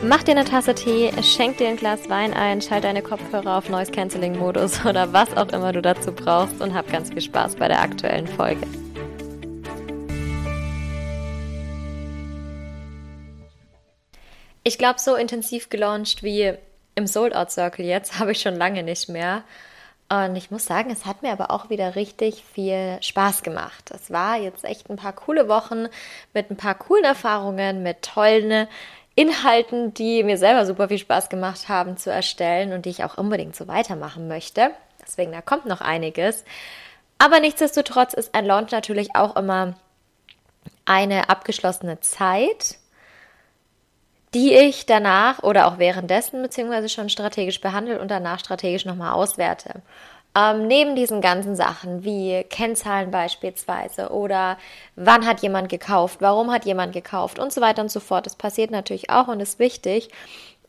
Mach 0.00 0.22
dir 0.22 0.30
eine 0.30 0.44
Tasse 0.44 0.76
Tee, 0.76 1.10
schenk 1.24 1.58
dir 1.58 1.68
ein 1.68 1.76
Glas 1.76 2.08
Wein 2.08 2.32
ein, 2.32 2.62
schalt 2.62 2.84
deine 2.84 3.02
Kopfhörer 3.02 3.58
auf 3.58 3.68
Noise 3.68 3.90
Cancelling 3.90 4.38
Modus 4.38 4.84
oder 4.86 5.12
was 5.12 5.36
auch 5.36 5.48
immer 5.48 5.72
du 5.72 5.82
dazu 5.82 6.12
brauchst 6.12 6.60
und 6.60 6.72
hab 6.72 6.90
ganz 6.92 7.10
viel 7.10 7.20
Spaß 7.20 7.56
bei 7.56 7.66
der 7.66 7.82
aktuellen 7.82 8.28
Folge. 8.28 8.64
Ich 14.62 14.78
glaube, 14.78 15.00
so 15.00 15.16
intensiv 15.16 15.68
gelauncht 15.68 16.22
wie 16.22 16.54
im 16.94 17.08
Sold 17.08 17.34
Out 17.34 17.50
Circle 17.50 17.84
jetzt 17.84 18.18
habe 18.20 18.30
ich 18.32 18.40
schon 18.40 18.54
lange 18.54 18.84
nicht 18.84 19.08
mehr. 19.08 19.42
Und 20.10 20.36
ich 20.36 20.50
muss 20.50 20.64
sagen, 20.64 20.90
es 20.90 21.04
hat 21.04 21.22
mir 21.22 21.32
aber 21.32 21.50
auch 21.50 21.68
wieder 21.68 21.94
richtig 21.94 22.42
viel 22.54 22.98
Spaß 23.02 23.42
gemacht. 23.42 23.90
Es 23.92 24.10
war 24.10 24.38
jetzt 24.38 24.64
echt 24.64 24.88
ein 24.88 24.96
paar 24.96 25.12
coole 25.12 25.48
Wochen 25.48 25.88
mit 26.32 26.50
ein 26.50 26.56
paar 26.56 26.76
coolen 26.76 27.04
Erfahrungen, 27.04 27.82
mit 27.82 28.00
tollen 28.02 28.68
Inhalten, 29.18 29.92
die 29.94 30.22
mir 30.22 30.38
selber 30.38 30.64
super 30.64 30.86
viel 30.86 30.98
Spaß 30.98 31.28
gemacht 31.28 31.68
haben 31.68 31.96
zu 31.96 32.08
erstellen 32.08 32.72
und 32.72 32.86
die 32.86 32.90
ich 32.90 33.02
auch 33.02 33.18
unbedingt 33.18 33.56
so 33.56 33.66
weitermachen 33.66 34.28
möchte. 34.28 34.70
Deswegen, 35.02 35.32
da 35.32 35.42
kommt 35.42 35.66
noch 35.66 35.80
einiges. 35.80 36.44
Aber 37.18 37.40
nichtsdestotrotz 37.40 38.14
ist 38.14 38.36
ein 38.36 38.46
Launch 38.46 38.70
natürlich 38.70 39.16
auch 39.16 39.34
immer 39.34 39.74
eine 40.84 41.28
abgeschlossene 41.30 41.98
Zeit, 41.98 42.78
die 44.34 44.54
ich 44.54 44.86
danach 44.86 45.42
oder 45.42 45.66
auch 45.66 45.78
währenddessen 45.78 46.40
beziehungsweise 46.40 46.88
schon 46.88 47.08
strategisch 47.08 47.60
behandle 47.60 48.00
und 48.00 48.12
danach 48.12 48.38
strategisch 48.38 48.84
nochmal 48.84 49.14
auswerte. 49.14 49.82
Ähm, 50.36 50.66
neben 50.66 50.94
diesen 50.94 51.20
ganzen 51.20 51.56
Sachen 51.56 52.04
wie 52.04 52.44
Kennzahlen 52.44 53.10
beispielsweise 53.10 54.10
oder 54.10 54.58
wann 54.94 55.26
hat 55.26 55.40
jemand 55.40 55.68
gekauft, 55.68 56.18
warum 56.20 56.52
hat 56.52 56.64
jemand 56.64 56.92
gekauft 56.92 57.38
und 57.38 57.52
so 57.52 57.60
weiter 57.60 57.82
und 57.82 57.90
so 57.90 58.00
fort. 58.00 58.26
Das 58.26 58.36
passiert 58.36 58.70
natürlich 58.70 59.10
auch 59.10 59.28
und 59.28 59.40
ist 59.40 59.58
wichtig. 59.58 60.10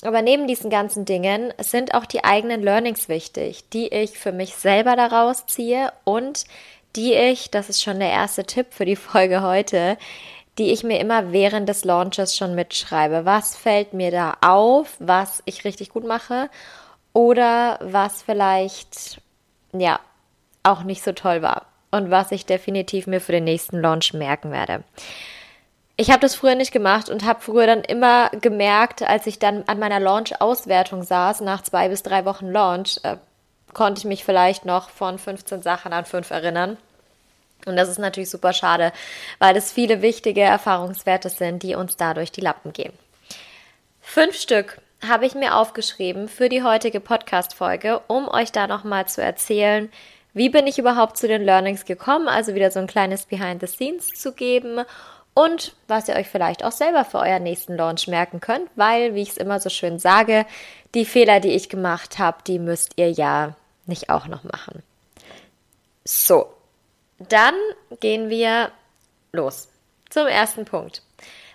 Aber 0.04 0.22
neben 0.22 0.48
diesen 0.48 0.70
ganzen 0.70 1.04
Dingen 1.04 1.54
sind 1.60 1.94
auch 1.94 2.06
die 2.06 2.24
eigenen 2.24 2.64
Learnings 2.64 3.10
wichtig, 3.10 3.68
die 3.70 3.90
ich 3.90 4.18
für 4.18 4.32
mich 4.32 4.56
selber 4.56 4.96
daraus 4.96 5.46
ziehe 5.46 5.92
und 6.06 6.46
die 6.96 7.14
ich, 7.14 7.52
das 7.52 7.70
ist 7.70 7.84
schon 7.84 8.00
der 8.00 8.10
erste 8.10 8.46
Tipp 8.46 8.68
für 8.72 8.86
die 8.86 8.96
Folge 8.96 9.42
heute, 9.42 9.98
die 10.58 10.72
ich 10.72 10.84
mir 10.84 11.00
immer 11.00 11.32
während 11.32 11.70
des 11.70 11.84
Launches 11.84 12.36
schon 12.36 12.56
mitschreibe. 12.56 13.26
Was 13.26 13.56
fällt 13.56 13.94
mir 13.94 14.12
da 14.12 14.38
auf, 14.42 14.96
was 15.00 15.44
ich 15.46 15.66
richtig 15.66 15.90
gut 15.90 16.06
mache 16.06 16.50
oder 17.14 17.80
was 17.82 18.24
vielleicht 18.24 19.22
ja, 19.74 20.00
auch 20.64 20.84
nicht 20.84 21.04
so 21.04 21.12
toll 21.12 21.42
war 21.42 21.66
und 21.92 22.12
was 22.12 22.32
ich 22.32 22.46
definitiv 22.46 23.08
mir 23.08 23.22
für 23.22 23.32
den 23.32 23.44
nächsten 23.44 23.82
Launch 23.82 24.14
merken 24.14 24.52
werde. 24.52 24.84
Ich 25.98 26.12
habe 26.12 26.22
das 26.22 26.36
früher 26.36 26.56
nicht 26.56 26.72
gemacht 26.72 27.10
und 27.10 27.26
habe 27.26 27.42
früher 27.42 27.68
dann 27.68 27.82
immer 27.82 28.30
gemerkt, 28.30 29.02
als 29.02 29.28
ich 29.28 29.38
dann 29.38 29.64
an 29.68 29.80
meiner 29.80 30.00
Launch-Auswertung 30.00 31.04
saß, 31.04 31.42
nach 31.42 31.62
zwei 31.62 31.90
bis 31.90 32.04
drei 32.04 32.24
Wochen 32.24 32.48
Launch, 32.48 33.00
äh, 33.04 33.18
konnte 33.74 34.00
ich 34.00 34.06
mich 34.06 34.24
vielleicht 34.24 34.66
noch 34.66 34.90
von 34.90 35.20
15 35.20 35.62
Sachen 35.62 35.92
an 35.92 36.06
fünf 36.06 36.30
erinnern. 36.32 36.78
Und 37.66 37.76
das 37.76 37.90
ist 37.90 38.00
natürlich 38.00 38.30
super 38.30 38.54
schade, 38.54 38.94
weil 39.40 39.58
es 39.58 39.74
viele 39.74 40.02
wichtige 40.02 40.42
Erfahrungswerte 40.42 41.30
sind, 41.30 41.64
die 41.64 41.76
uns 41.76 41.98
dadurch 41.98 42.32
die 42.32 42.42
Lappen 42.42 42.72
gehen. 42.72 42.94
Fünf 44.02 44.36
Stück 44.36 44.80
habe 45.06 45.26
ich 45.26 45.36
mir 45.36 45.56
aufgeschrieben 45.56 46.28
für 46.28 46.50
die 46.50 46.64
heutige 46.64 47.00
Podcast-Folge, 47.00 48.02
um 48.08 48.28
euch 48.28 48.52
da 48.52 48.68
nochmal 48.68 49.08
zu 49.08 49.22
erzählen, 49.22 49.92
wie 50.34 50.50
bin 50.50 50.68
ich 50.68 50.78
überhaupt 50.78 51.18
zu 51.18 51.28
den 51.28 51.44
Learnings 51.44 51.86
gekommen, 51.86 52.28
also 52.28 52.54
wieder 52.54 52.72
so 52.72 52.80
ein 52.80 52.88
kleines 52.88 53.26
Behind 53.26 53.62
the 53.62 53.68
Scenes 53.68 54.10
zu 54.10 54.34
geben 54.34 54.82
und 55.34 55.74
was 55.88 56.08
ihr 56.08 56.16
euch 56.16 56.28
vielleicht 56.28 56.64
auch 56.64 56.72
selber 56.72 57.06
für 57.06 57.20
euren 57.20 57.44
nächsten 57.44 57.76
Launch 57.78 58.08
merken 58.08 58.42
könnt, 58.42 58.70
weil, 58.76 59.16
wie 59.16 59.22
ich 59.22 59.30
es 59.30 59.38
immer 59.38 59.60
so 59.60 59.70
schön 59.70 59.98
sage, 59.98 60.46
die 60.94 61.06
Fehler, 61.06 61.40
die 61.40 61.52
ich 61.52 61.70
gemacht 61.70 62.20
habe, 62.20 62.40
die 62.46 62.60
müsst 62.60 62.94
ihr 62.98 63.12
ja 63.12 63.56
nicht 63.86 64.10
auch 64.10 64.28
noch 64.28 64.44
machen. 64.44 64.84
So, 66.04 66.52
dann 67.20 67.56
gehen 68.00 68.30
wir 68.30 68.72
los 69.32 69.70
zum 70.10 70.28
ersten 70.28 70.66
Punkt. 70.66 71.04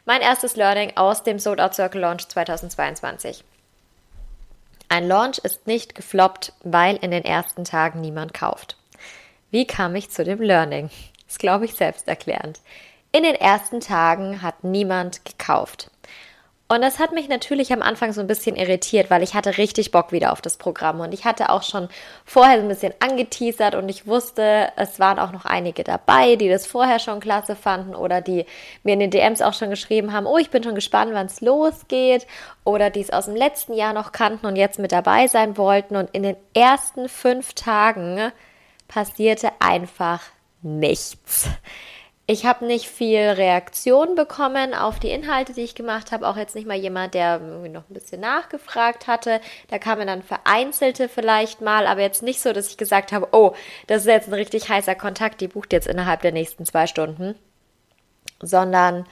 Mein 0.07 0.21
erstes 0.21 0.55
Learning 0.57 0.93
aus 0.97 1.23
dem 1.23 1.39
Sold 1.39 1.63
Out 1.63 1.75
Circle 1.75 2.03
Launch 2.03 2.29
2022. 2.29 3.43
Ein 4.91 5.09
Launch 5.09 5.39
ist 5.39 5.67
nicht 5.67 5.95
gefloppt, 5.95 6.53
weil 6.63 6.97
in 6.97 7.11
den 7.11 7.25
ersten 7.25 7.65
Tagen 7.65 8.03
niemand 8.03 8.35
kauft. 8.35 8.77
Wie 9.51 9.67
kam 9.67 9.97
ich 9.97 10.11
zu 10.11 10.23
dem 10.23 10.43
Learning? 10.43 10.91
Das 11.27 11.39
glaube 11.39 11.65
ich 11.65 11.75
selbsterklärend. 11.75 12.61
In 13.13 13.23
den 13.23 13.35
ersten 13.35 13.81
Tagen 13.81 14.43
hat 14.43 14.63
niemand 14.63 15.25
gekauft. 15.25 15.91
Und 16.67 16.81
das 16.81 16.99
hat 16.99 17.13
mich 17.13 17.29
natürlich 17.29 17.75
am 17.75 17.83
Anfang 17.83 18.15
so 18.15 18.23
ein 18.23 18.27
bisschen 18.27 18.57
irritiert, 18.57 19.11
weil 19.11 19.23
ich 19.23 19.35
hatte 19.35 19.59
richtig 19.59 19.91
Bock 19.91 20.13
wieder 20.13 20.33
auf 20.33 20.41
das 20.41 20.57
Programm 20.57 21.01
und 21.01 21.13
ich 21.13 21.27
hatte 21.27 21.51
auch 21.51 21.63
schon 21.63 21.89
vorher 22.25 22.57
so 22.57 22.63
ein 22.63 22.69
bisschen 22.69 22.95
angeteasert 23.01 23.75
und 23.75 23.87
ich 23.91 24.07
wusste, 24.07 24.73
es 24.77 24.99
waren 24.99 25.19
auch 25.19 25.31
noch 25.31 25.45
einige 25.45 25.85
dabei, 25.85 26.37
die 26.37 26.49
das 26.49 26.67
vorher 26.67 27.01
schon 27.01 27.21
klasse 27.21 27.55
fanden 27.55 27.95
oder 27.95 28.23
die 28.23 28.47
mir 28.83 28.95
in 28.95 29.01
den 29.01 29.11
DMs 29.11 29.43
auch 29.43 29.53
schon 29.53 29.69
geschrieben 29.69 30.15
haben, 30.15 30.27
oh, 30.27 30.39
ich 30.39 30.49
bin 30.49 30.63
schon 30.63 30.75
gespannt, 30.75 31.11
wann 31.13 31.27
es 31.27 31.43
losgeht 31.43 32.27
oder 32.65 32.89
die 32.89 33.03
es 33.03 33.11
aus 33.11 33.27
dem 33.27 33.37
letzten 33.37 33.75
Jahr 33.75 33.93
noch 33.93 34.13
kannten 34.13 34.47
und 34.47 34.57
jetzt 34.57 34.79
mit 34.79 34.93
dabei 34.93 35.27
sein 35.27 35.59
wollten 35.59 35.97
und 35.97 36.09
in 36.13 36.23
den 36.23 36.37
ersten 36.55 37.11
fünf 37.11 37.53
Tagen 37.53 38.33
passierte 38.89 39.51
einfach 39.61 40.23
nichts. 40.63 41.47
Ich 42.27 42.47
habe 42.47 42.65
nicht 42.65 42.89
viel 42.89 43.19
Reaktion 43.19 44.15
bekommen 44.15 44.73
auf 44.73 44.99
die 44.99 45.11
Inhalte, 45.11 45.53
die 45.53 45.61
ich 45.61 45.75
gemacht 45.75 46.11
habe. 46.11 46.27
Auch 46.27 46.39
jetzt 46.39 46.55
nicht 46.55 46.67
mal 46.67 46.77
jemand, 46.77 47.13
der 47.13 47.39
irgendwie 47.39 47.69
noch 47.69 47.83
ein 47.91 47.93
bisschen 47.93 48.21
nachgefragt 48.21 49.07
hatte. 49.07 49.43
Da 49.69 49.79
kamen 49.79 50.07
dann 50.07 50.23
vereinzelte 50.23 51.11
vielleicht 51.11 51.61
mal, 51.61 51.87
aber 51.87 52.01
jetzt 52.01 52.23
nicht 52.23 52.41
so, 52.41 52.55
dass 52.55 52.71
ich 52.71 52.79
gesagt 52.79 53.13
habe, 53.13 53.29
oh, 53.33 53.55
das 53.89 54.03
ist 54.03 54.09
jetzt 54.09 54.29
ein 54.29 54.35
richtig 54.35 54.71
heißer 54.71 54.95
Kontakt, 54.95 55.43
die 55.43 55.49
bucht 55.49 55.75
jetzt 55.75 55.87
innerhalb 55.87 56.23
der 56.23 56.33
nächsten 56.33 56.65
zwei 56.65 56.87
Stunden. 56.87 57.35
Sondern 58.41 59.07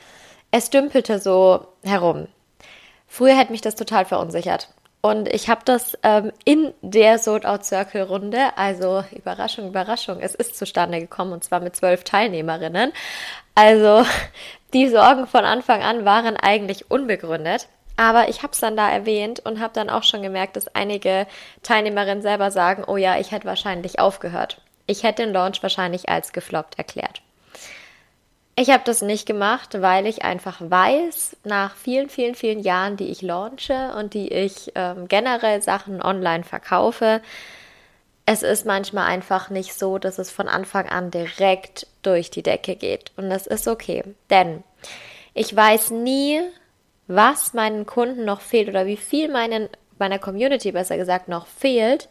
es 0.51 0.71
dümpelte 0.71 1.19
so 1.19 1.67
herum. 1.83 2.29
Früher 3.07 3.37
hätte 3.37 3.53
mich 3.53 3.61
das 3.61 3.75
total 3.75 4.07
verunsichert. 4.07 4.71
Und 5.05 5.29
ich 5.29 5.49
habe 5.49 5.63
das 5.65 5.99
ähm, 6.05 6.31
in 6.45 6.73
der 6.81 7.19
Sold 7.19 7.45
Out 7.45 7.65
Circle 7.65 8.03
Runde, 8.03 8.57
also 8.57 9.03
Überraschung, 9.11 9.67
Überraschung, 9.67 10.21
es 10.21 10.37
ist 10.37 10.57
zustande 10.57 11.01
gekommen 11.01 11.33
und 11.33 11.43
zwar 11.43 11.59
mit 11.59 11.75
zwölf 11.75 12.05
Teilnehmerinnen. 12.05 12.93
Also 13.57 14.07
die 14.73 14.89
Sorgen 14.89 15.27
von 15.27 15.45
Anfang 15.45 15.83
an 15.83 16.05
waren 16.05 16.37
eigentlich 16.37 16.89
unbegründet. 16.91 17.67
Aber 17.97 18.29
ich 18.29 18.43
habe 18.45 18.53
es 18.53 18.61
dann 18.61 18.77
da 18.77 18.89
erwähnt 18.89 19.41
und 19.41 19.61
habe 19.61 19.75
dann 19.75 19.91
auch 19.91 20.05
schon 20.05 20.23
gemerkt, 20.23 20.55
dass 20.55 20.75
einige 20.75 21.27
Teilnehmerinnen 21.65 22.23
selber 22.23 22.53
sagen, 22.53 22.85
oh 22.87 22.97
ja, 22.97 23.19
ich 23.19 23.33
hätte 23.33 23.47
wahrscheinlich 23.47 23.99
aufgehört. 23.99 24.61
Ich 24.87 25.03
hätte 25.03 25.25
den 25.25 25.33
Launch 25.33 25.63
wahrscheinlich 25.63 26.09
als 26.09 26.33
gefloppt 26.33 26.79
erklärt. 26.79 27.23
Ich 28.55 28.69
habe 28.69 28.83
das 28.85 29.01
nicht 29.01 29.25
gemacht, 29.25 29.81
weil 29.81 30.07
ich 30.07 30.25
einfach 30.25 30.61
weiß, 30.61 31.37
nach 31.45 31.75
vielen, 31.75 32.11
vielen, 32.11 32.35
vielen 32.35 32.61
Jahren, 32.61 32.99
die 32.99 33.09
ich 33.11 33.23
launche 33.23 33.95
und 33.99 34.13
die 34.13 34.29
ich 34.29 34.73
ähm, 34.75 35.09
generell 35.09 35.63
Sachen 35.63 36.03
online 36.03 36.45
verkaufe, 36.45 37.23
es 38.27 38.43
ist 38.43 38.67
manchmal 38.67 39.07
einfach 39.07 39.51
nicht 39.51 39.75
so, 39.75 39.99
dass 39.99 40.19
es 40.19 40.31
von 40.31 40.49
Anfang 40.49 40.89
an 40.89 41.11
direkt 41.11 41.87
durch 42.03 42.31
die 42.31 42.43
Decke 42.43 42.77
geht. 42.77 43.11
Und 43.17 43.31
das 43.31 43.47
ist 43.47 43.67
okay. 43.67 44.05
Denn 44.31 44.63
ich 45.35 45.55
weiß 45.55 45.91
nie, 45.91 46.41
was 47.09 47.55
meinen 47.55 47.87
Kunden 47.87 48.25
noch 48.25 48.41
fehlt 48.41 48.69
oder 48.69 48.87
wie 48.87 48.97
viel 48.97 49.29
meinen, 49.29 49.69
meiner 49.99 50.19
Community 50.19 50.73
besser 50.73 50.99
gesagt 50.99 51.29
noch 51.29 51.47
fehlt, 51.47 52.09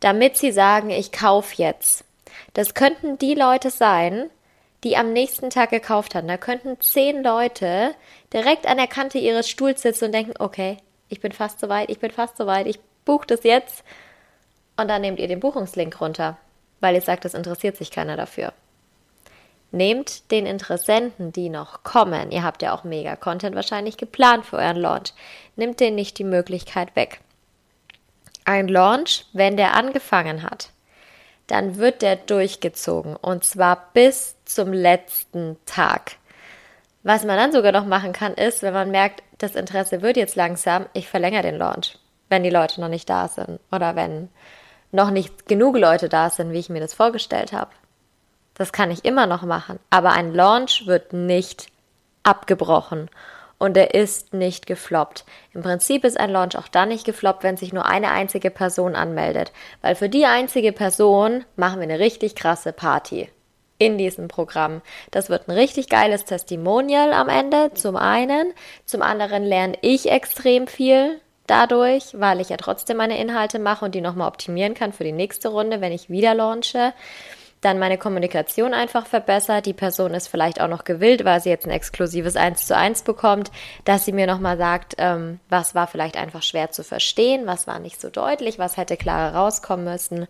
damit 0.00 0.36
sie 0.36 0.52
sagen, 0.52 0.90
ich 0.90 1.12
kaufe 1.12 1.54
jetzt. 1.56 2.04
Das 2.52 2.74
könnten 2.74 3.16
die 3.16 3.34
Leute 3.34 3.70
sein, 3.70 4.28
die 4.84 4.96
am 4.96 5.12
nächsten 5.12 5.50
Tag 5.50 5.70
gekauft 5.70 6.14
hatten. 6.14 6.28
Da 6.28 6.36
könnten 6.36 6.78
zehn 6.80 7.22
Leute 7.22 7.94
direkt 8.32 8.66
an 8.66 8.76
der 8.76 8.86
Kante 8.86 9.18
ihres 9.18 9.48
Stuhls 9.48 9.82
sitzen 9.82 10.06
und 10.06 10.12
denken, 10.12 10.34
okay, 10.38 10.76
ich 11.08 11.20
bin 11.20 11.32
fast 11.32 11.58
soweit, 11.58 11.90
ich 11.90 11.98
bin 11.98 12.10
fast 12.10 12.36
soweit, 12.36 12.66
ich 12.66 12.78
buche 13.04 13.26
das 13.26 13.44
jetzt. 13.44 13.82
Und 14.76 14.88
dann 14.88 15.00
nehmt 15.00 15.18
ihr 15.18 15.28
den 15.28 15.40
Buchungslink 15.40 16.00
runter, 16.00 16.36
weil 16.80 16.94
ihr 16.94 17.00
sagt, 17.00 17.24
es 17.24 17.34
interessiert 17.34 17.76
sich 17.76 17.90
keiner 17.90 18.16
dafür. 18.16 18.52
Nehmt 19.70 20.30
den 20.30 20.46
Interessenten, 20.46 21.32
die 21.32 21.48
noch 21.48 21.82
kommen, 21.82 22.30
ihr 22.30 22.44
habt 22.44 22.62
ja 22.62 22.74
auch 22.74 22.84
mega 22.84 23.16
Content 23.16 23.56
wahrscheinlich 23.56 23.96
geplant 23.96 24.46
für 24.46 24.56
euren 24.56 24.76
Launch, 24.76 25.12
nimmt 25.56 25.80
denen 25.80 25.96
nicht 25.96 26.18
die 26.18 26.24
Möglichkeit 26.24 26.94
weg. 26.94 27.20
Ein 28.44 28.68
Launch, 28.68 29.24
wenn 29.32 29.56
der 29.56 29.74
angefangen 29.74 30.42
hat, 30.42 30.70
dann 31.46 31.76
wird 31.76 32.02
der 32.02 32.16
durchgezogen 32.16 33.16
und 33.16 33.44
zwar 33.44 33.88
bis 33.94 34.33
zum 34.44 34.72
letzten 34.72 35.56
Tag. 35.66 36.16
Was 37.02 37.24
man 37.24 37.36
dann 37.36 37.52
sogar 37.52 37.72
noch 37.72 37.84
machen 37.84 38.12
kann, 38.12 38.34
ist, 38.34 38.62
wenn 38.62 38.72
man 38.72 38.90
merkt, 38.90 39.22
das 39.38 39.56
Interesse 39.56 40.00
wird 40.00 40.16
jetzt 40.16 40.36
langsam, 40.36 40.86
ich 40.94 41.08
verlängere 41.08 41.42
den 41.42 41.58
Launch, 41.58 41.98
wenn 42.30 42.42
die 42.42 42.50
Leute 42.50 42.80
noch 42.80 42.88
nicht 42.88 43.10
da 43.10 43.28
sind 43.28 43.60
oder 43.70 43.94
wenn 43.94 44.30
noch 44.90 45.10
nicht 45.10 45.46
genug 45.46 45.76
Leute 45.76 46.08
da 46.08 46.30
sind, 46.30 46.52
wie 46.52 46.58
ich 46.58 46.70
mir 46.70 46.80
das 46.80 46.94
vorgestellt 46.94 47.52
habe. 47.52 47.70
Das 48.54 48.72
kann 48.72 48.90
ich 48.90 49.04
immer 49.04 49.26
noch 49.26 49.42
machen, 49.42 49.78
aber 49.90 50.12
ein 50.12 50.32
Launch 50.32 50.86
wird 50.86 51.12
nicht 51.12 51.66
abgebrochen 52.22 53.10
und 53.58 53.76
er 53.76 53.92
ist 53.92 54.32
nicht 54.32 54.66
gefloppt. 54.66 55.24
Im 55.52 55.62
Prinzip 55.62 56.04
ist 56.04 56.18
ein 56.18 56.30
Launch 56.30 56.56
auch 56.56 56.68
dann 56.68 56.88
nicht 56.88 57.04
gefloppt, 57.04 57.42
wenn 57.42 57.56
sich 57.56 57.72
nur 57.72 57.84
eine 57.84 58.12
einzige 58.12 58.50
Person 58.50 58.94
anmeldet, 58.94 59.52
weil 59.82 59.94
für 59.94 60.08
die 60.08 60.24
einzige 60.24 60.72
Person 60.72 61.44
machen 61.56 61.80
wir 61.80 61.88
eine 61.88 61.98
richtig 61.98 62.34
krasse 62.34 62.72
Party 62.72 63.28
in 63.84 63.98
diesem 63.98 64.28
Programm. 64.28 64.82
Das 65.10 65.30
wird 65.30 65.48
ein 65.48 65.52
richtig 65.52 65.88
geiles 65.88 66.24
Testimonial 66.24 67.12
am 67.12 67.28
Ende, 67.28 67.72
zum 67.74 67.96
einen. 67.96 68.52
Zum 68.84 69.02
anderen 69.02 69.44
lerne 69.44 69.76
ich 69.80 70.10
extrem 70.10 70.66
viel 70.66 71.20
dadurch, 71.46 72.14
weil 72.14 72.40
ich 72.40 72.48
ja 72.48 72.56
trotzdem 72.56 72.96
meine 72.96 73.18
Inhalte 73.18 73.58
mache 73.58 73.84
und 73.84 73.94
die 73.94 74.00
nochmal 74.00 74.28
optimieren 74.28 74.74
kann 74.74 74.92
für 74.92 75.04
die 75.04 75.12
nächste 75.12 75.48
Runde, 75.48 75.80
wenn 75.80 75.92
ich 75.92 76.10
wieder 76.10 76.34
launche 76.34 76.92
dann 77.64 77.78
meine 77.78 77.98
Kommunikation 77.98 78.74
einfach 78.74 79.06
verbessert. 79.06 79.66
Die 79.66 79.72
Person 79.72 80.12
ist 80.12 80.28
vielleicht 80.28 80.60
auch 80.60 80.68
noch 80.68 80.84
gewillt, 80.84 81.24
weil 81.24 81.40
sie 81.40 81.48
jetzt 81.48 81.66
ein 81.66 81.70
exklusives 81.70 82.36
1 82.36 82.66
zu 82.66 82.76
1 82.76 83.02
bekommt, 83.02 83.50
dass 83.84 84.04
sie 84.04 84.12
mir 84.12 84.26
nochmal 84.26 84.58
sagt, 84.58 84.94
ähm, 84.98 85.40
was 85.48 85.74
war 85.74 85.86
vielleicht 85.86 86.16
einfach 86.16 86.42
schwer 86.42 86.70
zu 86.70 86.84
verstehen, 86.84 87.46
was 87.46 87.66
war 87.66 87.78
nicht 87.78 88.00
so 88.00 88.10
deutlich, 88.10 88.58
was 88.58 88.76
hätte 88.76 88.96
klarer 88.96 89.34
rauskommen 89.34 89.84
müssen. 89.84 90.26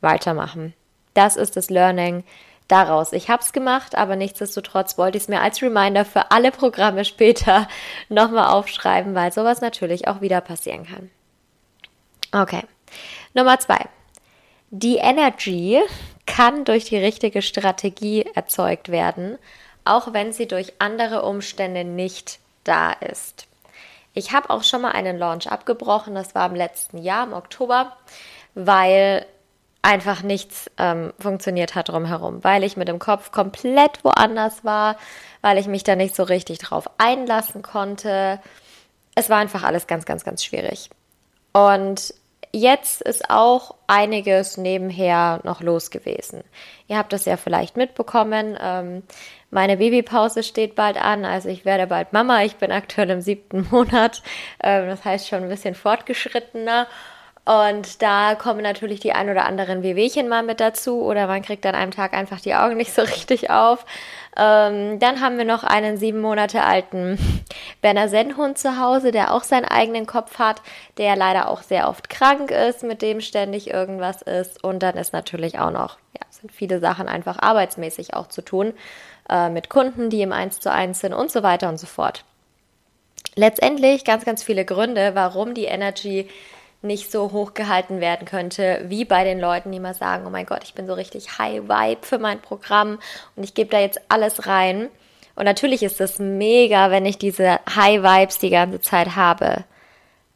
Weitermachen. 0.00 0.74
Das 1.14 1.36
ist 1.36 1.56
das 1.56 1.70
Learning 1.70 2.24
daraus. 2.68 3.12
Ich 3.12 3.28
habe 3.28 3.42
es 3.42 3.52
gemacht, 3.52 3.96
aber 3.96 4.16
nichtsdestotrotz 4.16 4.98
wollte 4.98 5.18
ich 5.18 5.24
es 5.24 5.28
mir 5.28 5.40
als 5.40 5.62
Reminder 5.62 6.04
für 6.04 6.30
alle 6.30 6.50
Programme 6.50 7.04
später 7.04 7.68
nochmal 8.08 8.52
aufschreiben, 8.52 9.14
weil 9.14 9.32
sowas 9.32 9.60
natürlich 9.60 10.08
auch 10.08 10.20
wieder 10.20 10.40
passieren 10.40 10.86
kann. 10.86 11.10
Okay. 12.32 12.62
Nummer 13.34 13.58
zwei. 13.58 13.78
Die 14.70 14.96
Energy, 14.96 15.80
kann 16.26 16.64
durch 16.64 16.84
die 16.84 16.98
richtige 16.98 17.40
Strategie 17.40 18.26
erzeugt 18.34 18.90
werden, 18.90 19.38
auch 19.84 20.12
wenn 20.12 20.32
sie 20.32 20.46
durch 20.46 20.74
andere 20.80 21.22
Umstände 21.22 21.84
nicht 21.84 22.40
da 22.64 22.92
ist. 22.92 23.46
Ich 24.12 24.32
habe 24.32 24.50
auch 24.50 24.64
schon 24.64 24.82
mal 24.82 24.92
einen 24.92 25.18
Launch 25.18 25.46
abgebrochen, 25.46 26.14
das 26.14 26.34
war 26.34 26.46
im 26.46 26.56
letzten 26.56 26.98
Jahr, 26.98 27.26
im 27.26 27.32
Oktober, 27.32 27.96
weil 28.54 29.24
einfach 29.82 30.22
nichts 30.22 30.70
ähm, 30.78 31.12
funktioniert 31.18 31.74
hat 31.74 31.88
drumherum, 31.88 32.42
weil 32.42 32.64
ich 32.64 32.76
mit 32.76 32.88
dem 32.88 32.98
Kopf 32.98 33.30
komplett 33.30 34.04
woanders 34.04 34.64
war, 34.64 34.96
weil 35.42 35.58
ich 35.58 35.68
mich 35.68 35.84
da 35.84 35.94
nicht 35.94 36.16
so 36.16 36.24
richtig 36.24 36.58
drauf 36.58 36.90
einlassen 36.98 37.62
konnte. 37.62 38.40
Es 39.14 39.30
war 39.30 39.38
einfach 39.38 39.62
alles 39.62 39.86
ganz, 39.86 40.04
ganz, 40.04 40.24
ganz 40.24 40.44
schwierig. 40.44 40.90
Und 41.52 42.12
jetzt 42.52 43.02
ist 43.02 43.30
auch 43.30 43.74
einiges 43.86 44.56
nebenher 44.56 45.40
noch 45.44 45.60
los 45.60 45.90
gewesen. 45.90 46.42
Ihr 46.88 46.98
habt 46.98 47.12
das 47.12 47.24
ja 47.24 47.36
vielleicht 47.36 47.76
mitbekommen. 47.76 48.58
Ähm, 48.60 49.02
meine 49.50 49.76
Babypause 49.76 50.42
steht 50.42 50.74
bald 50.74 50.96
an, 50.96 51.24
also 51.24 51.48
ich 51.48 51.64
werde 51.64 51.86
bald 51.86 52.12
Mama. 52.12 52.42
Ich 52.42 52.56
bin 52.56 52.72
aktuell 52.72 53.10
im 53.10 53.20
siebten 53.20 53.68
Monat, 53.70 54.22
ähm, 54.62 54.88
das 54.88 55.04
heißt 55.04 55.28
schon 55.28 55.44
ein 55.44 55.48
bisschen 55.48 55.74
fortgeschrittener. 55.74 56.86
Und 57.46 58.02
da 58.02 58.34
kommen 58.34 58.60
natürlich 58.60 58.98
die 58.98 59.12
ein 59.12 59.30
oder 59.30 59.44
anderen 59.44 59.84
Wehwehchen 59.84 60.28
mal 60.28 60.42
mit 60.42 60.58
dazu 60.58 61.02
oder 61.02 61.28
man 61.28 61.42
kriegt 61.42 61.64
an 61.64 61.76
einem 61.76 61.92
Tag 61.92 62.12
einfach 62.12 62.40
die 62.40 62.56
Augen 62.56 62.76
nicht 62.76 62.92
so 62.92 63.02
richtig 63.02 63.50
auf. 63.50 63.86
Ähm, 64.36 64.98
dann 64.98 65.20
haben 65.20 65.38
wir 65.38 65.44
noch 65.44 65.62
einen 65.62 65.96
sieben 65.96 66.20
Monate 66.20 66.64
alten 66.64 67.18
Berner 67.82 68.08
Sennhund 68.08 68.58
zu 68.58 68.80
Hause, 68.80 69.12
der 69.12 69.32
auch 69.32 69.44
seinen 69.44 69.64
eigenen 69.64 70.06
Kopf 70.06 70.40
hat, 70.40 70.60
der 70.98 71.14
leider 71.14 71.48
auch 71.48 71.62
sehr 71.62 71.88
oft 71.88 72.10
krank 72.10 72.50
ist, 72.50 72.82
mit 72.82 73.00
dem 73.00 73.20
ständig 73.20 73.70
irgendwas 73.70 74.22
ist. 74.22 74.64
Und 74.64 74.82
dann 74.82 74.96
ist 74.96 75.12
natürlich 75.12 75.60
auch 75.60 75.70
noch, 75.70 75.98
ja, 76.14 76.26
sind 76.30 76.50
viele 76.50 76.80
Sachen 76.80 77.06
einfach 77.06 77.38
arbeitsmäßig 77.38 78.14
auch 78.14 78.26
zu 78.26 78.42
tun, 78.42 78.74
äh, 79.30 79.50
mit 79.50 79.70
Kunden, 79.70 80.10
die 80.10 80.22
im 80.22 80.32
Eins 80.32 80.58
zu 80.58 80.72
eins 80.72 80.98
sind 80.98 81.14
und 81.14 81.30
so 81.30 81.44
weiter 81.44 81.68
und 81.68 81.78
so 81.78 81.86
fort. 81.86 82.24
Letztendlich 83.36 84.04
ganz, 84.04 84.24
ganz 84.24 84.42
viele 84.42 84.64
Gründe, 84.64 85.12
warum 85.14 85.54
die 85.54 85.66
Energy 85.66 86.28
nicht 86.82 87.10
so 87.10 87.32
hoch 87.32 87.54
gehalten 87.54 88.00
werden 88.00 88.26
könnte, 88.26 88.84
wie 88.86 89.04
bei 89.04 89.24
den 89.24 89.40
Leuten, 89.40 89.72
die 89.72 89.80
mal 89.80 89.94
sagen, 89.94 90.24
oh 90.26 90.30
mein 90.30 90.46
Gott, 90.46 90.62
ich 90.64 90.74
bin 90.74 90.86
so 90.86 90.94
richtig 90.94 91.38
High 91.38 91.62
Vibe 91.62 92.06
für 92.06 92.18
mein 92.18 92.40
Programm 92.40 92.98
und 93.34 93.42
ich 93.42 93.54
gebe 93.54 93.70
da 93.70 93.80
jetzt 93.80 94.00
alles 94.08 94.46
rein. 94.46 94.88
Und 95.34 95.44
natürlich 95.44 95.82
ist 95.82 96.00
es 96.00 96.18
mega, 96.18 96.90
wenn 96.90 97.04
ich 97.04 97.18
diese 97.18 97.60
High 97.74 98.02
Vibes 98.02 98.38
die 98.38 98.50
ganze 98.50 98.80
Zeit 98.80 99.16
habe. 99.16 99.64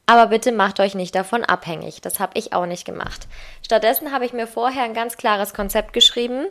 Aber 0.07 0.27
bitte 0.27 0.51
macht 0.51 0.81
euch 0.81 0.95
nicht 0.95 1.15
davon 1.15 1.45
abhängig. 1.45 2.01
Das 2.01 2.19
habe 2.19 2.33
ich 2.35 2.53
auch 2.53 2.67
nicht 2.67 2.85
gemacht. 2.85 3.29
Stattdessen 3.63 4.13
habe 4.13 4.25
ich 4.25 4.33
mir 4.33 4.47
vorher 4.47 4.83
ein 4.83 4.93
ganz 4.93 5.17
klares 5.17 5.55
Konzept 5.55 5.93
geschrieben. 5.93 6.47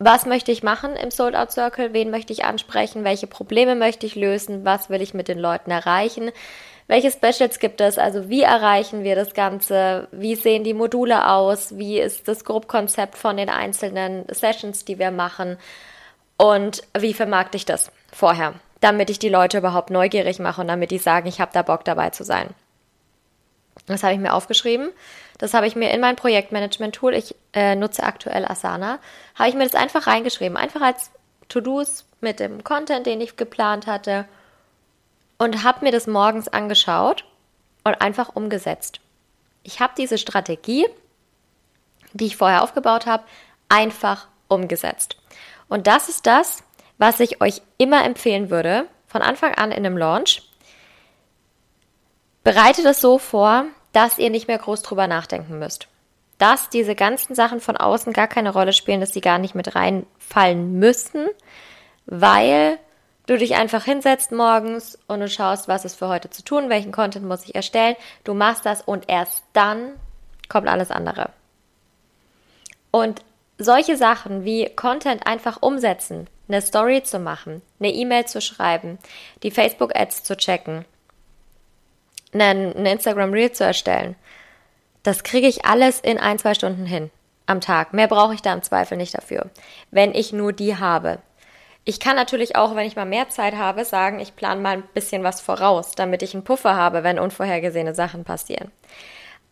Was 0.00 0.26
möchte 0.26 0.50
ich 0.50 0.64
machen 0.64 0.96
im 0.96 1.12
Sold 1.12 1.36
Out 1.36 1.52
Circle? 1.52 1.92
Wen 1.92 2.10
möchte 2.10 2.32
ich 2.32 2.44
ansprechen? 2.44 3.04
Welche 3.04 3.28
Probleme 3.28 3.76
möchte 3.76 4.04
ich 4.04 4.16
lösen? 4.16 4.64
Was 4.64 4.90
will 4.90 5.00
ich 5.00 5.14
mit 5.14 5.28
den 5.28 5.38
Leuten 5.38 5.70
erreichen? 5.70 6.32
Welche 6.86 7.10
Specials 7.10 7.58
gibt 7.58 7.80
es? 7.80 7.98
Also 7.98 8.28
wie 8.28 8.42
erreichen 8.42 9.04
wir 9.04 9.16
das 9.16 9.32
Ganze? 9.32 10.08
Wie 10.12 10.34
sehen 10.34 10.64
die 10.64 10.74
Module 10.74 11.30
aus? 11.30 11.78
Wie 11.78 11.98
ist 11.98 12.28
das 12.28 12.44
Grobkonzept 12.44 13.16
von 13.16 13.36
den 13.38 13.48
einzelnen 13.48 14.26
Sessions, 14.28 14.84
die 14.84 14.98
wir 14.98 15.10
machen? 15.10 15.56
Und 16.36 16.82
wie 16.98 17.14
vermarkte 17.14 17.56
ich 17.56 17.64
das 17.64 17.90
vorher, 18.12 18.54
damit 18.80 19.08
ich 19.08 19.18
die 19.18 19.30
Leute 19.30 19.58
überhaupt 19.58 19.90
neugierig 19.90 20.38
mache 20.40 20.60
und 20.60 20.68
damit 20.68 20.90
die 20.90 20.98
sagen, 20.98 21.26
ich 21.26 21.40
habe 21.40 21.52
da 21.54 21.62
Bock 21.62 21.84
dabei 21.84 22.10
zu 22.10 22.22
sein? 22.22 22.50
Das 23.86 24.02
habe 24.02 24.12
ich 24.14 24.20
mir 24.20 24.34
aufgeschrieben. 24.34 24.90
Das 25.38 25.54
habe 25.54 25.66
ich 25.66 25.76
mir 25.76 25.90
in 25.90 26.00
mein 26.00 26.16
Projektmanagement-Tool, 26.16 27.14
ich 27.14 27.34
äh, 27.54 27.74
nutze 27.76 28.02
aktuell 28.02 28.44
Asana, 28.44 28.98
habe 29.34 29.48
ich 29.48 29.54
mir 29.54 29.64
das 29.64 29.74
einfach 29.74 30.06
reingeschrieben. 30.06 30.56
Einfach 30.56 30.80
als 30.80 31.10
To-Dos 31.48 32.04
mit 32.20 32.40
dem 32.40 32.62
Content, 32.62 33.06
den 33.06 33.20
ich 33.20 33.36
geplant 33.36 33.86
hatte 33.86 34.26
und 35.38 35.64
habe 35.64 35.84
mir 35.84 35.92
das 35.92 36.06
morgens 36.06 36.48
angeschaut 36.48 37.24
und 37.84 38.00
einfach 38.00 38.34
umgesetzt. 38.34 39.00
Ich 39.62 39.80
habe 39.80 39.94
diese 39.96 40.18
Strategie, 40.18 40.86
die 42.12 42.26
ich 42.26 42.36
vorher 42.36 42.62
aufgebaut 42.62 43.06
habe, 43.06 43.24
einfach 43.68 44.28
umgesetzt. 44.48 45.16
Und 45.68 45.86
das 45.86 46.08
ist 46.08 46.26
das, 46.26 46.62
was 46.98 47.20
ich 47.20 47.40
euch 47.40 47.62
immer 47.78 48.04
empfehlen 48.04 48.50
würde, 48.50 48.86
von 49.06 49.22
Anfang 49.22 49.54
an 49.54 49.72
in 49.72 49.84
einem 49.84 49.96
Launch. 49.96 50.42
Bereitet 52.42 52.84
es 52.84 53.00
so 53.00 53.18
vor, 53.18 53.64
dass 53.92 54.18
ihr 54.18 54.30
nicht 54.30 54.48
mehr 54.48 54.58
groß 54.58 54.82
drüber 54.82 55.06
nachdenken 55.06 55.58
müsst. 55.58 55.88
Dass 56.38 56.68
diese 56.68 56.94
ganzen 56.94 57.34
Sachen 57.34 57.60
von 57.60 57.76
außen 57.76 58.12
gar 58.12 58.26
keine 58.26 58.52
Rolle 58.52 58.72
spielen, 58.72 59.00
dass 59.00 59.12
sie 59.12 59.20
gar 59.20 59.38
nicht 59.38 59.54
mit 59.54 59.74
reinfallen 59.74 60.78
müssen, 60.78 61.28
weil 62.06 62.78
du 63.26 63.38
dich 63.38 63.54
einfach 63.54 63.84
hinsetzt 63.84 64.32
morgens 64.32 64.98
und 65.06 65.20
du 65.20 65.28
schaust, 65.28 65.68
was 65.68 65.84
ist 65.84 65.96
für 65.96 66.08
heute 66.08 66.30
zu 66.30 66.42
tun, 66.42 66.68
welchen 66.68 66.92
Content 66.92 67.26
muss 67.26 67.44
ich 67.44 67.54
erstellen. 67.54 67.96
Du 68.24 68.34
machst 68.34 68.66
das 68.66 68.82
und 68.82 69.08
erst 69.08 69.44
dann 69.52 69.92
kommt 70.48 70.68
alles 70.68 70.90
andere. 70.90 71.30
Und 72.90 73.22
solche 73.58 73.96
Sachen 73.96 74.44
wie 74.44 74.68
Content 74.74 75.26
einfach 75.26 75.62
umsetzen, 75.62 76.28
eine 76.48 76.60
Story 76.60 77.02
zu 77.02 77.18
machen, 77.18 77.62
eine 77.80 77.92
E-Mail 77.92 78.26
zu 78.26 78.40
schreiben, 78.40 78.98
die 79.42 79.50
Facebook-Ads 79.50 80.24
zu 80.24 80.36
checken, 80.36 80.84
einen, 82.32 82.86
Instagram 82.86 83.32
Reel 83.32 83.52
zu 83.52 83.64
erstellen, 83.64 84.16
das 85.02 85.22
kriege 85.22 85.46
ich 85.46 85.64
alles 85.64 86.00
in 86.00 86.18
ein, 86.18 86.38
zwei 86.38 86.54
Stunden 86.54 86.86
hin 86.86 87.10
am 87.46 87.60
Tag. 87.60 87.92
Mehr 87.92 88.08
brauche 88.08 88.34
ich 88.34 88.42
da 88.42 88.52
im 88.52 88.62
Zweifel 88.62 88.96
nicht 88.96 89.16
dafür, 89.16 89.50
wenn 89.90 90.14
ich 90.14 90.32
nur 90.32 90.52
die 90.52 90.76
habe. 90.76 91.18
Ich 91.86 92.00
kann 92.00 92.16
natürlich 92.16 92.56
auch, 92.56 92.74
wenn 92.74 92.86
ich 92.86 92.96
mal 92.96 93.04
mehr 93.04 93.28
Zeit 93.28 93.54
habe, 93.54 93.84
sagen, 93.84 94.18
ich 94.18 94.34
plane 94.34 94.60
mal 94.60 94.72
ein 94.72 94.84
bisschen 94.94 95.22
was 95.22 95.42
voraus, 95.42 95.92
damit 95.92 96.22
ich 96.22 96.34
einen 96.34 96.44
Puffer 96.44 96.76
habe, 96.76 97.02
wenn 97.04 97.18
unvorhergesehene 97.18 97.94
Sachen 97.94 98.24
passieren. 98.24 98.70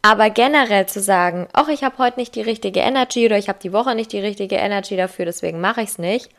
Aber 0.01 0.31
generell 0.31 0.87
zu 0.87 1.01
sagen, 1.01 1.47
ach, 1.53 1.69
ich 1.69 1.85
habe 1.85 1.99
heute 1.99 2.19
nicht 2.19 2.35
die 2.35 2.43
richtige 2.43 2.81
Energy 2.81 3.27
oder 3.27 3.39
ich 3.39 3.49
habe 3.49 3.61
die 3.62 3.73
Woche 3.73 3.95
nicht 3.95 4.12
die 4.12 4.19
richtige 4.19 4.57
Energy 4.57 4.97
dafür, 4.97 5.27
deswegen 5.27 5.61
mache 5.61 5.83
ich 5.83 5.91
es 5.91 5.99
nicht, 5.99 6.31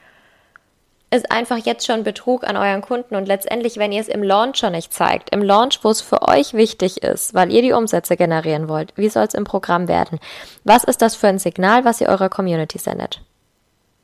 ist 1.12 1.32
einfach 1.32 1.58
jetzt 1.58 1.86
schon 1.86 2.04
Betrug 2.04 2.44
an 2.44 2.58
euren 2.58 2.82
Kunden 2.82 3.16
und 3.16 3.28
letztendlich, 3.28 3.78
wenn 3.78 3.92
ihr 3.92 4.02
es 4.02 4.08
im 4.08 4.24
Launch 4.24 4.58
schon 4.58 4.72
nicht 4.74 4.92
zeigt, 4.92 5.30
im 5.30 5.44
Launch, 5.44 5.80
wo 5.84 5.92
es 5.92 6.02
für 6.02 6.28
euch 6.28 6.56
wichtig 6.56 7.04
ist, 7.04 7.36
weil 7.36 7.54
ihr 7.54 7.62
die 7.62 7.72
Umsätze 7.72 8.18
generieren 8.18 8.68
wollt, 8.68 8.94
wie 8.98 9.10
soll 9.10 9.26
es 9.26 9.36
im 9.36 9.44
Programm 9.44 9.88
werden? 9.88 10.20
Was 10.64 10.84
ist 10.84 11.04
das 11.04 11.16
für 11.16 11.28
ein 11.28 11.40
Signal, 11.40 11.86
was 11.86 12.02
ihr 12.02 12.10
eurer 12.10 12.30
Community 12.30 12.80
sendet? 12.80 13.22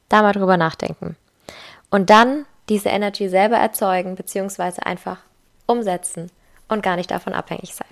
Da 0.08 0.22
mal 0.22 0.34
drüber 0.34 0.55
nachdenken. 0.55 1.17
Und 1.89 2.10
dann 2.10 2.46
diese 2.69 2.89
Energy 2.89 3.29
selber 3.29 3.58
erzeugen, 3.58 4.15
beziehungsweise 4.15 4.86
einfach 4.86 5.19
umsetzen 5.65 6.31
und 6.67 6.84
gar 6.84 6.96
nicht 6.96 7.12
davon 7.12 7.34
abhängig 7.34 7.74
sein. 7.75 7.88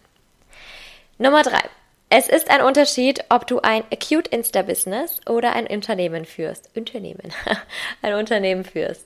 Nummer 1.17 1.43
drei. 1.43 1.61
Es 2.09 2.29
ist 2.29 2.49
ein 2.49 2.61
Unterschied, 2.61 3.25
ob 3.29 3.47
du 3.47 3.59
ein 3.59 3.83
Acute 3.91 4.29
Insta 4.29 4.61
Business 4.61 5.19
oder 5.27 5.53
ein 5.53 5.67
Unternehmen 5.67 6.25
führst. 6.25 6.69
Unternehmen. 6.75 7.33
ein 8.01 8.13
Unternehmen 8.13 8.63
führst. 8.63 9.05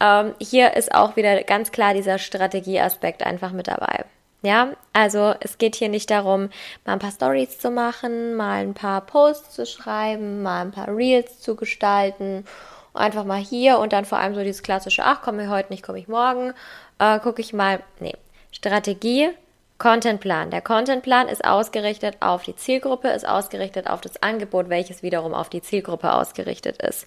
Ähm, 0.00 0.34
hier 0.40 0.74
ist 0.74 0.92
auch 0.92 1.14
wieder 1.16 1.42
ganz 1.44 1.70
klar 1.70 1.94
dieser 1.94 2.18
Strategieaspekt 2.18 3.24
einfach 3.24 3.52
mit 3.52 3.68
dabei. 3.68 4.04
Ja, 4.42 4.72
also 4.92 5.34
es 5.40 5.56
geht 5.58 5.74
hier 5.76 5.88
nicht 5.88 6.10
darum, 6.10 6.50
mal 6.84 6.94
ein 6.94 6.98
paar 6.98 7.12
Stories 7.12 7.58
zu 7.58 7.70
machen, 7.70 8.34
mal 8.34 8.62
ein 8.62 8.74
paar 8.74 9.00
Posts 9.00 9.54
zu 9.54 9.64
schreiben, 9.64 10.42
mal 10.42 10.62
ein 10.62 10.70
paar 10.72 10.88
Reels 10.88 11.40
zu 11.40 11.56
gestalten. 11.56 12.44
Einfach 12.94 13.24
mal 13.24 13.40
hier 13.40 13.78
und 13.78 13.92
dann 13.92 14.04
vor 14.04 14.18
allem 14.18 14.34
so 14.34 14.42
dieses 14.42 14.62
klassische, 14.62 15.04
ach, 15.04 15.20
komme 15.22 15.44
ich 15.44 15.48
heute 15.50 15.72
nicht, 15.72 15.82
komme 15.82 15.98
ich 15.98 16.08
morgen, 16.08 16.54
äh, 16.98 17.18
gucke 17.18 17.42
ich 17.42 17.52
mal. 17.52 17.80
Nee, 18.00 18.14
Strategie 18.52 19.30
Contentplan. 19.78 20.50
Der 20.50 20.62
Contentplan 20.62 21.28
ist 21.28 21.44
ausgerichtet 21.44 22.16
auf 22.20 22.44
die 22.44 22.54
Zielgruppe, 22.54 23.08
ist 23.08 23.26
ausgerichtet 23.26 23.88
auf 23.88 24.00
das 24.00 24.22
Angebot, 24.22 24.68
welches 24.68 25.02
wiederum 25.02 25.34
auf 25.34 25.48
die 25.48 25.62
Zielgruppe 25.62 26.12
ausgerichtet 26.12 26.80
ist. 26.80 27.06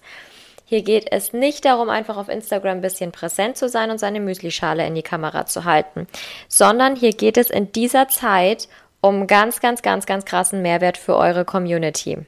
Hier 0.66 0.82
geht 0.82 1.10
es 1.10 1.32
nicht 1.32 1.64
darum, 1.64 1.88
einfach 1.88 2.18
auf 2.18 2.28
Instagram 2.28 2.76
ein 2.76 2.80
bisschen 2.82 3.10
präsent 3.10 3.56
zu 3.56 3.70
sein 3.70 3.90
und 3.90 3.98
seine 3.98 4.20
Müslischale 4.20 4.86
in 4.86 4.94
die 4.94 5.02
Kamera 5.02 5.46
zu 5.46 5.64
halten, 5.64 6.06
sondern 6.46 6.94
hier 6.94 7.12
geht 7.12 7.38
es 7.38 7.48
in 7.48 7.72
dieser 7.72 8.08
Zeit 8.08 8.68
um 9.00 9.26
ganz, 9.26 9.60
ganz, 9.60 9.80
ganz, 9.80 10.04
ganz 10.04 10.26
krassen 10.26 10.60
Mehrwert 10.60 10.98
für 10.98 11.16
eure 11.16 11.46
Community. 11.46 12.18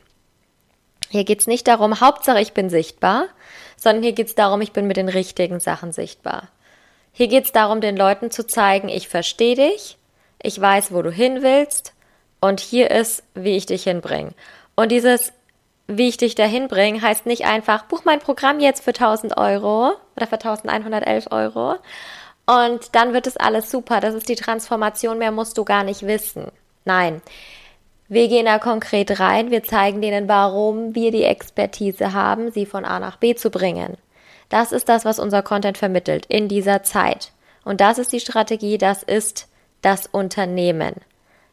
Hier 1.09 1.25
geht 1.25 1.40
es 1.40 1.47
nicht 1.47 1.66
darum, 1.66 2.00
Hauptsache 2.00 2.40
ich 2.40 2.52
bin 2.52 2.71
sichtbar, 2.71 3.26
sondern 3.76 4.02
hier 4.02 4.12
geht 4.12 4.28
es 4.28 4.35
darum, 4.35 4.61
ich 4.61 4.73
bin 4.73 4.87
mit 4.87 4.97
den 4.97 5.09
richtigen 5.09 5.61
Sachen 5.61 5.92
sichtbar. 5.92 6.49
Hier 7.12 7.28
geht 7.28 7.47
es 7.47 7.52
darum, 7.52 7.80
den 7.80 7.97
Leuten 7.97 8.30
zu 8.30 8.47
zeigen, 8.47 8.88
ich 8.88 9.09
verstehe 9.09 9.57
dich, 9.57 9.99
ich 10.42 10.61
weiß, 10.61 10.92
wo 10.92 11.02
du 11.02 11.11
hin 11.11 11.42
willst 11.42 11.95
und 12.40 12.61
hier 12.61 12.90
ist, 12.90 13.23
wie 13.35 13.57
ich 13.57 13.66
dich 13.66 13.85
hinbringe. 13.85 14.33
Und 14.76 14.92
dieses, 14.92 15.33
wie 15.88 16.09
ich 16.09 16.16
dich 16.16 16.37
dahin 16.37 16.69
bringe, 16.69 17.02
heißt 17.02 17.26
nicht 17.26 17.45
einfach, 17.45 17.85
buch 17.85 18.02
mein 18.04 18.21
Programm 18.21 18.61
jetzt 18.61 18.85
für 18.85 18.90
1000 18.90 19.37
Euro 19.37 19.92
oder 20.16 20.26
für 20.26 20.37
1111 20.37 21.26
Euro 21.33 21.76
und 22.47 22.95
dann 22.97 23.12
wird 23.12 23.26
es 23.26 23.37
alles 23.37 23.71
super. 23.71 24.00
Das 24.00 24.14
ist 24.14 24.28
die 24.28 24.37
Transformation, 24.37 25.19
mehr 25.19 25.30
musst 25.30 25.57
du 25.59 25.64
gar 25.64 25.85
nicht 25.85 26.02
wissen. 26.02 26.50
Nein. 26.85 27.23
Wir 28.11 28.26
gehen 28.26 28.47
da 28.47 28.59
konkret 28.59 29.21
rein, 29.21 29.52
wir 29.52 29.62
zeigen 29.62 30.02
denen, 30.02 30.26
warum 30.26 30.97
wir 30.97 31.12
die 31.12 31.23
Expertise 31.23 32.12
haben, 32.12 32.50
sie 32.50 32.67
von 32.67 32.85
A 32.85 32.99
nach 32.99 33.19
B 33.19 33.37
zu 33.37 33.50
bringen. 33.50 33.97
Das 34.49 34.73
ist 34.73 34.88
das, 34.88 35.05
was 35.05 35.21
unser 35.21 35.43
Content 35.43 35.79
vermittelt 35.79 36.26
in 36.26 36.49
dieser 36.49 36.83
Zeit. 36.83 37.31
Und 37.64 37.81
das 37.81 37.99
ist 37.99 38.12
die 38.12 38.19
Strategie, 38.19 38.79
das 38.79 39.05
ist 39.05 39.47
das 39.81 40.09
Unternehmen. 40.09 40.97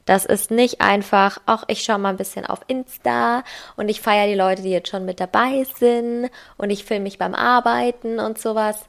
Das 0.05 0.25
ist 0.25 0.49
nicht 0.49 0.81
einfach, 0.81 1.39
ach, 1.45 1.63
ich 1.67 1.83
schaue 1.83 1.99
mal 1.99 2.09
ein 2.09 2.17
bisschen 2.17 2.47
auf 2.47 2.61
Insta 2.65 3.43
und 3.75 3.87
ich 3.87 4.01
feiere 4.01 4.25
die 4.25 4.33
Leute, 4.33 4.63
die 4.63 4.71
jetzt 4.71 4.89
schon 4.89 5.05
mit 5.05 5.19
dabei 5.19 5.63
sind 5.77 6.31
und 6.57 6.71
ich 6.71 6.85
filme 6.85 7.03
mich 7.03 7.19
beim 7.19 7.35
Arbeiten 7.35 8.17
und 8.19 8.39
sowas. 8.39 8.83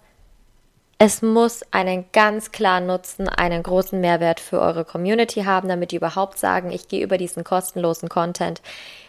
Es 1.00 1.23
muss 1.23 1.62
einen 1.71 2.07
ganz 2.12 2.50
klaren 2.50 2.87
Nutzen, 2.87 3.28
einen 3.28 3.62
großen 3.62 4.00
Mehrwert 4.00 4.40
für 4.40 4.61
eure 4.61 4.85
Community 4.85 5.45
haben, 5.45 5.69
damit 5.69 5.93
die 5.93 5.97
überhaupt 5.97 6.38
sagen, 6.38 6.73
ich 6.73 6.88
gehe 6.88 7.05
über 7.05 7.19
diesen 7.19 7.45
kostenlosen 7.45 8.09
Content 8.09 8.61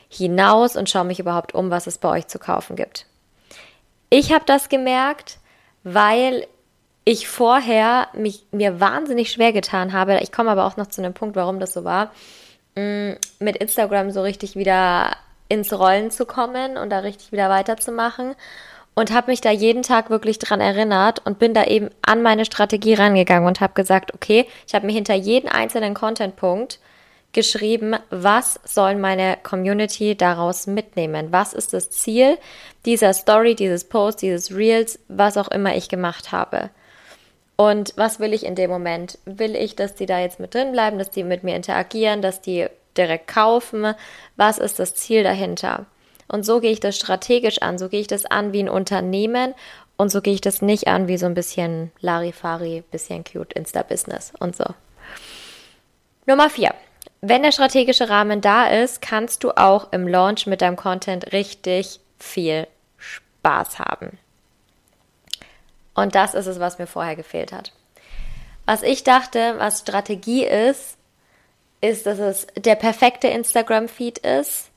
hinaus 0.07 0.75
und 0.75 0.87
schaue 0.87 1.05
mich 1.05 1.19
überhaupt 1.19 1.55
um, 1.55 1.71
was 1.71 1.87
es 1.87 1.97
bei 1.97 2.09
euch 2.09 2.27
zu 2.27 2.37
kaufen 2.37 2.75
gibt. 2.75 3.07
Ich 4.11 4.31
habe 4.31 4.45
das 4.45 4.69
gemerkt, 4.69 5.39
weil 5.83 6.45
ich 7.05 7.27
vorher 7.27 8.07
mich, 8.13 8.45
mir 8.51 8.79
wahnsinnig 8.79 9.31
schwer 9.31 9.51
getan 9.51 9.91
habe, 9.91 10.19
ich 10.21 10.31
komme 10.31 10.51
aber 10.51 10.65
auch 10.65 10.77
noch 10.77 10.87
zu 10.87 11.01
einem 11.01 11.15
Punkt, 11.15 11.35
warum 11.35 11.59
das 11.59 11.73
so 11.73 11.85
war, 11.85 12.11
mm, 12.75 13.13
mit 13.39 13.57
Instagram 13.57 14.11
so 14.11 14.21
richtig 14.21 14.55
wieder 14.55 15.15
ins 15.47 15.73
Rollen 15.73 16.11
zu 16.11 16.27
kommen 16.27 16.77
und 16.77 16.91
da 16.91 16.99
richtig 16.99 17.31
wieder 17.31 17.49
weiterzumachen 17.49 18.35
und 18.95 19.11
habe 19.11 19.31
mich 19.31 19.41
da 19.41 19.51
jeden 19.51 19.83
Tag 19.83 20.09
wirklich 20.09 20.39
dran 20.39 20.61
erinnert 20.61 21.25
und 21.25 21.39
bin 21.39 21.53
da 21.53 21.65
eben 21.65 21.89
an 22.01 22.21
meine 22.21 22.45
Strategie 22.45 22.95
rangegangen 22.95 23.47
und 23.47 23.61
habe 23.61 23.73
gesagt, 23.73 24.13
okay, 24.13 24.45
ich 24.67 24.75
habe 24.75 24.85
mir 24.85 24.93
hinter 24.93 25.15
jeden 25.15 25.49
einzelnen 25.49 25.93
Content-Punkt 25.93 26.79
geschrieben, 27.31 27.95
was 28.09 28.59
soll 28.63 28.95
meine 28.95 29.37
Community 29.43 30.15
daraus 30.15 30.67
mitnehmen? 30.67 31.31
Was 31.31 31.53
ist 31.53 31.73
das 31.73 31.89
Ziel 31.91 32.37
dieser 32.85 33.13
Story, 33.13 33.55
dieses 33.55 33.83
Post, 33.83 34.21
dieses 34.21 34.55
Reels, 34.55 34.99
was 35.07 35.37
auch 35.37 35.49
immer 35.49 35.75
ich 35.75 35.89
gemacht 35.89 36.31
habe? 36.31 36.71
Und 37.55 37.93
was 37.97 38.19
will 38.19 38.33
ich 38.33 38.45
in 38.45 38.55
dem 38.55 38.69
Moment? 38.69 39.19
Will 39.25 39.55
ich, 39.55 39.75
dass 39.75 39.93
die 39.93 40.05
da 40.05 40.19
jetzt 40.19 40.39
mit 40.39 40.53
drin 40.55 40.71
bleiben, 40.71 40.97
dass 40.97 41.11
die 41.11 41.23
mit 41.23 41.43
mir 41.43 41.55
interagieren, 41.55 42.21
dass 42.21 42.41
die 42.41 42.67
direkt 42.97 43.27
kaufen? 43.27 43.93
Was 44.37 44.57
ist 44.57 44.79
das 44.79 44.95
Ziel 44.95 45.23
dahinter? 45.23 45.85
Und 46.29 46.45
so 46.45 46.61
gehe 46.61 46.71
ich 46.71 46.79
das 46.79 46.95
strategisch 46.95 47.61
an, 47.61 47.77
so 47.77 47.89
gehe 47.89 47.99
ich 47.99 48.07
das 48.07 48.25
an 48.25 48.53
wie 48.53 48.63
ein 48.63 48.69
Unternehmen 48.69 49.53
und 49.97 50.09
so 50.09 50.21
gehe 50.21 50.33
ich 50.33 50.41
das 50.41 50.61
nicht 50.61 50.87
an 50.87 51.07
wie 51.07 51.17
so 51.17 51.25
ein 51.25 51.33
bisschen 51.33 51.91
Larifari, 51.99 52.83
bisschen 52.91 53.23
cute 53.25 53.51
Insta-Business 53.53 54.31
und 54.39 54.55
so. 54.55 54.65
Nummer 56.25 56.49
vier. 56.49 56.73
Wenn 57.21 57.43
der 57.43 57.51
strategische 57.51 58.09
Rahmen 58.09 58.39
da 58.39 58.67
ist, 58.67 59.01
kannst 59.01 59.43
du 59.43 59.51
auch 59.51 59.91
im 59.91 60.07
Launch 60.07 60.47
mit 60.47 60.61
deinem 60.61 60.77
Content 60.77 61.33
richtig 61.33 61.99
viel 62.17 62.67
Spaß 62.97 63.79
haben. 63.79 64.19
Und 65.95 66.15
das 66.15 66.33
ist 66.33 66.45
es, 66.45 66.59
was 66.59 66.79
mir 66.79 66.87
vorher 66.87 67.15
gefehlt 67.15 67.51
hat. 67.51 67.73
Was 68.65 68.83
ich 68.83 69.03
dachte, 69.03 69.55
was 69.57 69.79
Strategie 69.79 70.45
ist, 70.45 70.95
ist, 71.81 72.05
dass 72.05 72.19
es 72.19 72.47
der 72.55 72.75
perfekte 72.75 73.27
Instagram-Feed 73.27 74.19
ist, 74.19 74.68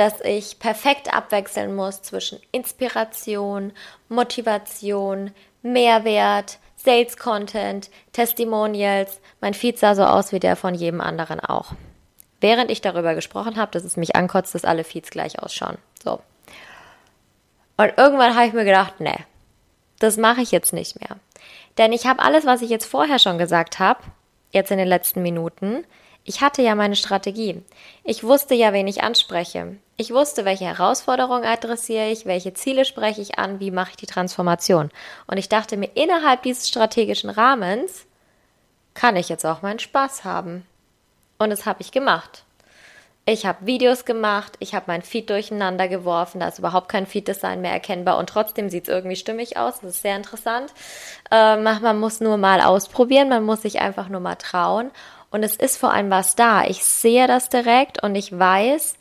dass 0.00 0.18
ich 0.22 0.58
perfekt 0.58 1.12
abwechseln 1.12 1.76
muss 1.76 2.00
zwischen 2.00 2.40
Inspiration, 2.52 3.70
Motivation, 4.08 5.30
Mehrwert, 5.60 6.58
Sales 6.76 7.18
Content, 7.18 7.90
Testimonials. 8.12 9.20
Mein 9.42 9.52
Feed 9.52 9.78
sah 9.78 9.94
so 9.94 10.04
aus 10.04 10.32
wie 10.32 10.40
der 10.40 10.56
von 10.56 10.74
jedem 10.74 11.02
anderen 11.02 11.38
auch. 11.38 11.72
Während 12.40 12.70
ich 12.70 12.80
darüber 12.80 13.14
gesprochen 13.14 13.56
habe, 13.56 13.72
dass 13.72 13.84
es 13.84 13.98
mich 13.98 14.16
ankotzt, 14.16 14.54
dass 14.54 14.64
alle 14.64 14.84
Feeds 14.84 15.10
gleich 15.10 15.38
ausschauen. 15.38 15.76
So. 16.02 16.22
Und 17.76 17.92
irgendwann 17.98 18.34
habe 18.34 18.46
ich 18.46 18.54
mir 18.54 18.64
gedacht, 18.64 19.00
nee, 19.00 19.18
das 19.98 20.16
mache 20.16 20.40
ich 20.40 20.50
jetzt 20.50 20.72
nicht 20.72 20.98
mehr. 20.98 21.18
Denn 21.76 21.92
ich 21.92 22.06
habe 22.06 22.22
alles, 22.22 22.46
was 22.46 22.62
ich 22.62 22.70
jetzt 22.70 22.86
vorher 22.86 23.18
schon 23.18 23.36
gesagt 23.36 23.78
habe, 23.78 24.00
jetzt 24.50 24.70
in 24.70 24.78
den 24.78 24.88
letzten 24.88 25.20
Minuten, 25.20 25.84
ich 26.24 26.40
hatte 26.40 26.62
ja 26.62 26.74
meine 26.74 26.96
Strategie. 26.96 27.62
Ich 28.04 28.22
wusste 28.22 28.54
ja, 28.54 28.72
wen 28.72 28.86
ich 28.86 29.02
anspreche. 29.02 29.76
Ich 29.96 30.12
wusste, 30.12 30.44
welche 30.44 30.64
Herausforderungen 30.64 31.44
adressiere 31.44 32.10
ich, 32.10 32.26
welche 32.26 32.54
Ziele 32.54 32.84
spreche 32.84 33.20
ich 33.20 33.38
an, 33.38 33.60
wie 33.60 33.70
mache 33.70 33.90
ich 33.90 33.96
die 33.96 34.06
Transformation. 34.06 34.90
Und 35.26 35.36
ich 35.36 35.48
dachte 35.48 35.76
mir, 35.76 35.90
innerhalb 35.94 36.42
dieses 36.42 36.68
strategischen 36.68 37.30
Rahmens 37.30 38.06
kann 38.94 39.16
ich 39.16 39.28
jetzt 39.28 39.44
auch 39.44 39.62
meinen 39.62 39.78
Spaß 39.78 40.24
haben. 40.24 40.66
Und 41.38 41.50
das 41.50 41.66
habe 41.66 41.80
ich 41.80 41.92
gemacht. 41.92 42.44
Ich 43.26 43.46
habe 43.46 43.66
Videos 43.66 44.04
gemacht, 44.04 44.54
ich 44.58 44.74
habe 44.74 44.86
mein 44.88 45.02
Feed 45.02 45.30
durcheinander 45.30 45.88
geworfen, 45.88 46.40
da 46.40 46.48
ist 46.48 46.58
überhaupt 46.58 46.88
kein 46.88 47.06
Feed-Design 47.06 47.60
mehr 47.60 47.70
erkennbar 47.70 48.18
und 48.18 48.28
trotzdem 48.28 48.70
sieht 48.70 48.88
es 48.88 48.94
irgendwie 48.94 49.16
stimmig 49.16 49.56
aus. 49.56 49.80
Das 49.80 49.96
ist 49.96 50.02
sehr 50.02 50.16
interessant. 50.16 50.72
Ähm, 51.30 51.62
man 51.62 52.00
muss 52.00 52.20
nur 52.20 52.38
mal 52.38 52.60
ausprobieren, 52.60 53.28
man 53.28 53.44
muss 53.44 53.62
sich 53.62 53.80
einfach 53.80 54.08
nur 54.08 54.20
mal 54.20 54.36
trauen. 54.36 54.90
Und 55.30 55.42
es 55.42 55.56
ist 55.56 55.76
vor 55.76 55.92
allem 55.92 56.10
was 56.10 56.34
da. 56.36 56.64
Ich 56.64 56.84
sehe 56.84 57.26
das 57.26 57.48
direkt 57.48 58.02
und 58.02 58.14
ich 58.16 58.36
weiß, 58.36 58.96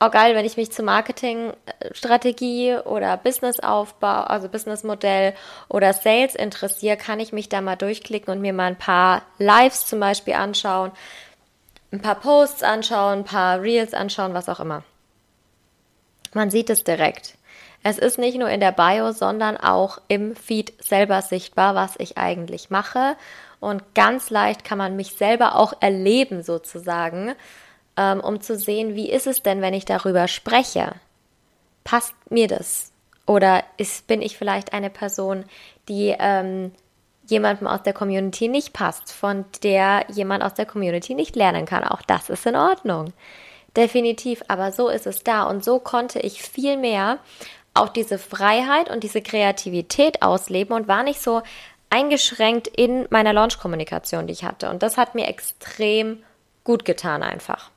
oh 0.00 0.10
geil, 0.10 0.34
wenn 0.34 0.44
ich 0.44 0.56
mich 0.56 0.72
zur 0.72 0.84
Marketingstrategie 0.84 2.76
oder 2.84 3.16
Businessaufbau, 3.16 4.22
also 4.24 4.48
Businessmodell 4.48 5.34
oder 5.68 5.92
Sales 5.92 6.34
interessiere, 6.34 6.96
kann 6.96 7.20
ich 7.20 7.32
mich 7.32 7.48
da 7.48 7.60
mal 7.60 7.76
durchklicken 7.76 8.32
und 8.32 8.40
mir 8.40 8.52
mal 8.52 8.66
ein 8.66 8.78
paar 8.78 9.22
Lives 9.38 9.86
zum 9.86 10.00
Beispiel 10.00 10.34
anschauen 10.34 10.92
ein 11.92 12.00
paar 12.00 12.14
Posts 12.16 12.62
anschauen, 12.62 13.20
ein 13.20 13.24
paar 13.24 13.60
Reels 13.60 13.94
anschauen, 13.94 14.34
was 14.34 14.48
auch 14.48 14.60
immer. 14.60 14.82
Man 16.32 16.50
sieht 16.50 16.70
es 16.70 16.84
direkt. 16.84 17.36
Es 17.82 17.98
ist 17.98 18.18
nicht 18.18 18.38
nur 18.38 18.50
in 18.50 18.60
der 18.60 18.72
Bio, 18.72 19.12
sondern 19.12 19.56
auch 19.56 19.98
im 20.06 20.36
Feed 20.36 20.72
selber 20.82 21.22
sichtbar, 21.22 21.74
was 21.74 21.94
ich 21.98 22.18
eigentlich 22.18 22.70
mache. 22.70 23.16
Und 23.60 23.94
ganz 23.94 24.30
leicht 24.30 24.64
kann 24.64 24.78
man 24.78 24.96
mich 24.96 25.12
selber 25.12 25.54
auch 25.56 25.74
erleben, 25.80 26.42
sozusagen, 26.42 27.34
ähm, 27.96 28.20
um 28.20 28.40
zu 28.40 28.56
sehen, 28.56 28.94
wie 28.94 29.10
ist 29.10 29.26
es 29.26 29.42
denn, 29.42 29.60
wenn 29.60 29.74
ich 29.74 29.84
darüber 29.84 30.28
spreche? 30.28 30.94
Passt 31.84 32.14
mir 32.30 32.48
das? 32.48 32.90
Oder 33.26 33.62
ist, 33.76 34.06
bin 34.06 34.22
ich 34.22 34.38
vielleicht 34.38 34.72
eine 34.72 34.90
Person, 34.90 35.44
die 35.88 36.16
ähm, 36.18 36.72
jemandem 37.26 37.68
aus 37.68 37.82
der 37.82 37.92
Community 37.92 38.48
nicht 38.48 38.72
passt, 38.72 39.12
von 39.12 39.44
der 39.62 40.06
jemand 40.08 40.42
aus 40.42 40.54
der 40.54 40.66
Community 40.66 41.14
nicht 41.14 41.36
lernen 41.36 41.66
kann? 41.66 41.84
Auch 41.84 42.02
das 42.02 42.30
ist 42.30 42.46
in 42.46 42.56
Ordnung. 42.56 43.12
Definitiv, 43.76 44.42
aber 44.48 44.72
so 44.72 44.88
ist 44.88 45.06
es 45.06 45.22
da. 45.22 45.44
Und 45.44 45.62
so 45.62 45.78
konnte 45.78 46.18
ich 46.18 46.42
viel 46.42 46.76
mehr 46.76 47.18
auch 47.72 47.88
diese 47.88 48.18
Freiheit 48.18 48.90
und 48.90 49.04
diese 49.04 49.22
Kreativität 49.22 50.22
ausleben 50.22 50.74
und 50.74 50.88
war 50.88 51.02
nicht 51.02 51.22
so 51.22 51.42
eingeschränkt 51.90 52.68
in 52.68 53.06
meiner 53.10 53.32
Launch-Kommunikation, 53.32 54.26
die 54.26 54.32
ich 54.32 54.44
hatte. 54.44 54.70
Und 54.70 54.82
das 54.82 54.96
hat 54.96 55.14
mir 55.14 55.26
extrem 55.26 56.22
gut 56.64 56.84
getan 56.84 57.22
einfach. 57.22 57.70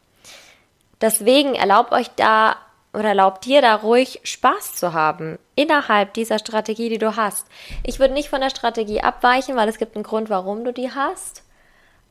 Deswegen 1.01 1.55
erlaubt 1.55 1.91
euch 1.91 2.09
da 2.15 2.55
oder 2.93 3.09
erlaubt 3.09 3.45
dir 3.45 3.61
da 3.61 3.75
ruhig 3.75 4.21
Spaß 4.23 4.75
zu 4.75 4.93
haben 4.93 5.39
innerhalb 5.55 6.13
dieser 6.13 6.37
Strategie, 6.37 6.89
die 6.89 6.99
du 6.99 7.15
hast. 7.15 7.47
Ich 7.83 7.99
würde 7.99 8.13
nicht 8.13 8.29
von 8.29 8.39
der 8.39 8.51
Strategie 8.51 9.01
abweichen, 9.01 9.55
weil 9.55 9.67
es 9.67 9.79
gibt 9.79 9.95
einen 9.95 10.03
Grund, 10.03 10.29
warum 10.29 10.63
du 10.63 10.71
die 10.71 10.91
hast. 10.91 11.43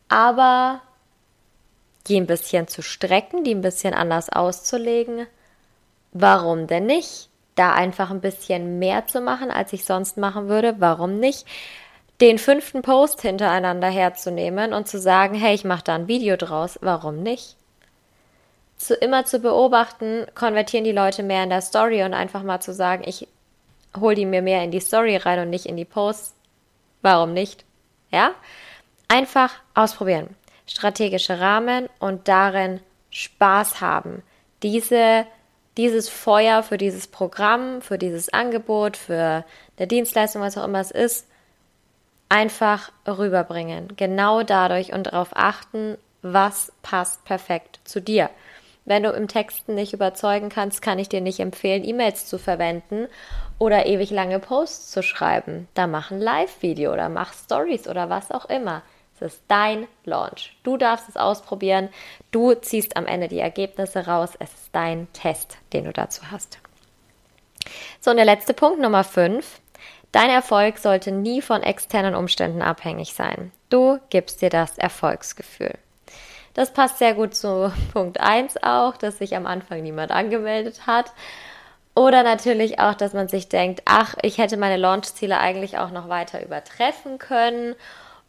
Aber 0.08 0.82
die 2.08 2.20
ein 2.20 2.26
bisschen 2.26 2.66
zu 2.66 2.82
strecken, 2.82 3.44
die 3.44 3.54
ein 3.54 3.62
bisschen 3.62 3.94
anders 3.94 4.28
auszulegen. 4.28 5.26
Warum 6.12 6.66
denn 6.66 6.86
nicht? 6.86 7.28
Da 7.54 7.72
einfach 7.72 8.10
ein 8.10 8.20
bisschen 8.20 8.78
mehr 8.78 9.06
zu 9.06 9.20
machen, 9.20 9.50
als 9.50 9.72
ich 9.72 9.84
sonst 9.84 10.16
machen 10.16 10.48
würde. 10.48 10.76
Warum 10.78 11.20
nicht? 11.20 11.46
Den 12.22 12.38
fünften 12.38 12.82
Post 12.82 13.20
hintereinander 13.20 13.88
herzunehmen 13.88 14.72
und 14.72 14.86
zu 14.86 15.00
sagen, 15.00 15.34
hey, 15.34 15.54
ich 15.54 15.64
mache 15.64 15.82
da 15.82 15.96
ein 15.96 16.06
Video 16.06 16.36
draus. 16.36 16.78
Warum 16.80 17.22
nicht? 17.22 17.56
Zu 18.76 18.94
immer 18.94 19.24
zu 19.24 19.40
beobachten, 19.40 20.26
konvertieren 20.34 20.84
die 20.84 20.92
Leute 20.92 21.24
mehr 21.24 21.42
in 21.42 21.50
der 21.50 21.62
Story 21.62 22.04
und 22.04 22.14
einfach 22.14 22.44
mal 22.44 22.60
zu 22.60 22.72
sagen, 22.72 23.02
ich 23.04 23.26
hole 23.98 24.14
die 24.14 24.24
mir 24.24 24.40
mehr 24.40 24.62
in 24.62 24.70
die 24.70 24.78
Story 24.78 25.16
rein 25.16 25.40
und 25.40 25.50
nicht 25.50 25.66
in 25.66 25.76
die 25.76 25.84
Posts. 25.84 26.34
Warum 27.00 27.34
nicht? 27.34 27.64
Ja? 28.12 28.30
Einfach 29.08 29.52
ausprobieren 29.74 30.36
strategische 30.66 31.40
Rahmen 31.40 31.88
und 31.98 32.28
darin 32.28 32.80
Spaß 33.10 33.80
haben. 33.80 34.22
Diese, 34.62 35.26
dieses 35.76 36.08
Feuer 36.08 36.62
für 36.62 36.78
dieses 36.78 37.08
Programm, 37.08 37.82
für 37.82 37.98
dieses 37.98 38.32
Angebot, 38.32 38.96
für 38.96 39.44
eine 39.76 39.86
Dienstleistung, 39.88 40.40
was 40.40 40.56
auch 40.56 40.64
immer 40.64 40.80
es 40.80 40.92
ist, 40.92 41.26
einfach 42.32 42.90
rüberbringen. 43.06 43.94
Genau 43.96 44.42
dadurch 44.42 44.94
und 44.94 45.08
darauf 45.08 45.28
achten, 45.34 45.98
was 46.22 46.72
passt 46.82 47.26
perfekt 47.26 47.80
zu 47.84 48.00
dir. 48.00 48.30
Wenn 48.86 49.02
du 49.02 49.10
im 49.10 49.28
Texten 49.28 49.74
nicht 49.74 49.92
überzeugen 49.92 50.48
kannst, 50.48 50.80
kann 50.80 50.98
ich 50.98 51.10
dir 51.10 51.20
nicht 51.20 51.40
empfehlen, 51.40 51.84
E-Mails 51.84 52.24
zu 52.24 52.38
verwenden 52.38 53.06
oder 53.58 53.84
ewig 53.84 54.10
lange 54.10 54.38
Posts 54.38 54.90
zu 54.92 55.02
schreiben. 55.02 55.68
Da 55.74 55.86
mach 55.86 56.10
ein 56.10 56.20
Live-Video 56.20 56.94
oder 56.94 57.10
mach 57.10 57.34
Stories 57.34 57.86
oder 57.86 58.08
was 58.08 58.30
auch 58.30 58.46
immer. 58.46 58.80
Es 59.14 59.34
ist 59.34 59.42
dein 59.48 59.86
Launch. 60.06 60.56
Du 60.62 60.78
darfst 60.78 61.10
es 61.10 61.18
ausprobieren. 61.18 61.90
Du 62.30 62.54
ziehst 62.54 62.96
am 62.96 63.06
Ende 63.06 63.28
die 63.28 63.40
Ergebnisse 63.40 64.06
raus. 64.06 64.30
Es 64.38 64.52
ist 64.54 64.70
dein 64.72 65.06
Test, 65.12 65.58
den 65.74 65.84
du 65.84 65.92
dazu 65.92 66.22
hast. 66.30 66.58
So, 68.00 68.10
und 68.10 68.16
der 68.16 68.24
letzte 68.24 68.54
Punkt, 68.54 68.80
Nummer 68.80 69.04
5. 69.04 69.60
Dein 70.12 70.28
Erfolg 70.28 70.76
sollte 70.76 71.10
nie 71.10 71.40
von 71.40 71.62
externen 71.62 72.14
Umständen 72.14 72.60
abhängig 72.60 73.14
sein. 73.14 73.50
Du 73.70 73.98
gibst 74.10 74.42
dir 74.42 74.50
das 74.50 74.76
Erfolgsgefühl. 74.76 75.72
Das 76.52 76.74
passt 76.74 76.98
sehr 76.98 77.14
gut 77.14 77.34
zu 77.34 77.72
Punkt 77.92 78.20
1 78.20 78.62
auch, 78.62 78.98
dass 78.98 79.18
sich 79.18 79.34
am 79.34 79.46
Anfang 79.46 79.82
niemand 79.82 80.10
angemeldet 80.12 80.86
hat. 80.86 81.12
Oder 81.94 82.22
natürlich 82.22 82.78
auch, 82.78 82.94
dass 82.94 83.14
man 83.14 83.28
sich 83.28 83.48
denkt, 83.48 83.82
ach, 83.86 84.14
ich 84.22 84.38
hätte 84.38 84.56
meine 84.56 84.76
Launchziele 84.76 85.38
eigentlich 85.38 85.78
auch 85.78 85.90
noch 85.90 86.08
weiter 86.08 86.44
übertreffen 86.44 87.18
können 87.18 87.74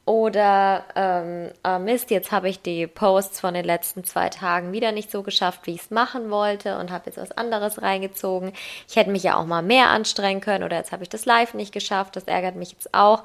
oder 0.06 0.84
ähm, 0.96 1.52
äh, 1.64 1.80
Mist, 1.80 2.12
jetzt 2.12 2.32
habe 2.34 2.50
ich 2.50 2.62
die 2.62 2.88
Posts 2.88 3.40
von 3.40 3.54
den 3.54 3.64
letzten 3.64 4.04
zwei 4.04 4.30
Tagen 4.30 4.74
wieder 4.74 4.92
nicht 4.92 5.10
so 5.10 5.24
geschafft, 5.24 5.62
wie 5.64 5.76
ich 5.76 5.82
es 5.84 5.92
machen 5.92 6.30
wollte 6.30 6.78
und 6.78 6.92
habe 6.92 7.06
jetzt 7.06 7.18
was 7.18 7.32
anderes 7.32 7.82
reingezogen. 7.82 8.52
Ich 8.90 8.98
hätte 8.98 9.12
mich 9.12 9.24
ja 9.24 9.38
auch 9.38 9.46
mal 9.46 9.62
mehr 9.62 9.90
anstrengen 9.90 10.42
können 10.42 10.66
oder 10.66 10.76
jetzt 10.76 10.92
habe 10.92 11.04
ich 11.04 11.10
das 11.10 11.26
Live 11.26 11.54
nicht 11.54 11.72
geschafft. 11.72 12.18
Das 12.18 12.26
ärgert 12.26 12.56
mich 12.56 12.74
jetzt 12.74 12.94
auch. 12.94 13.24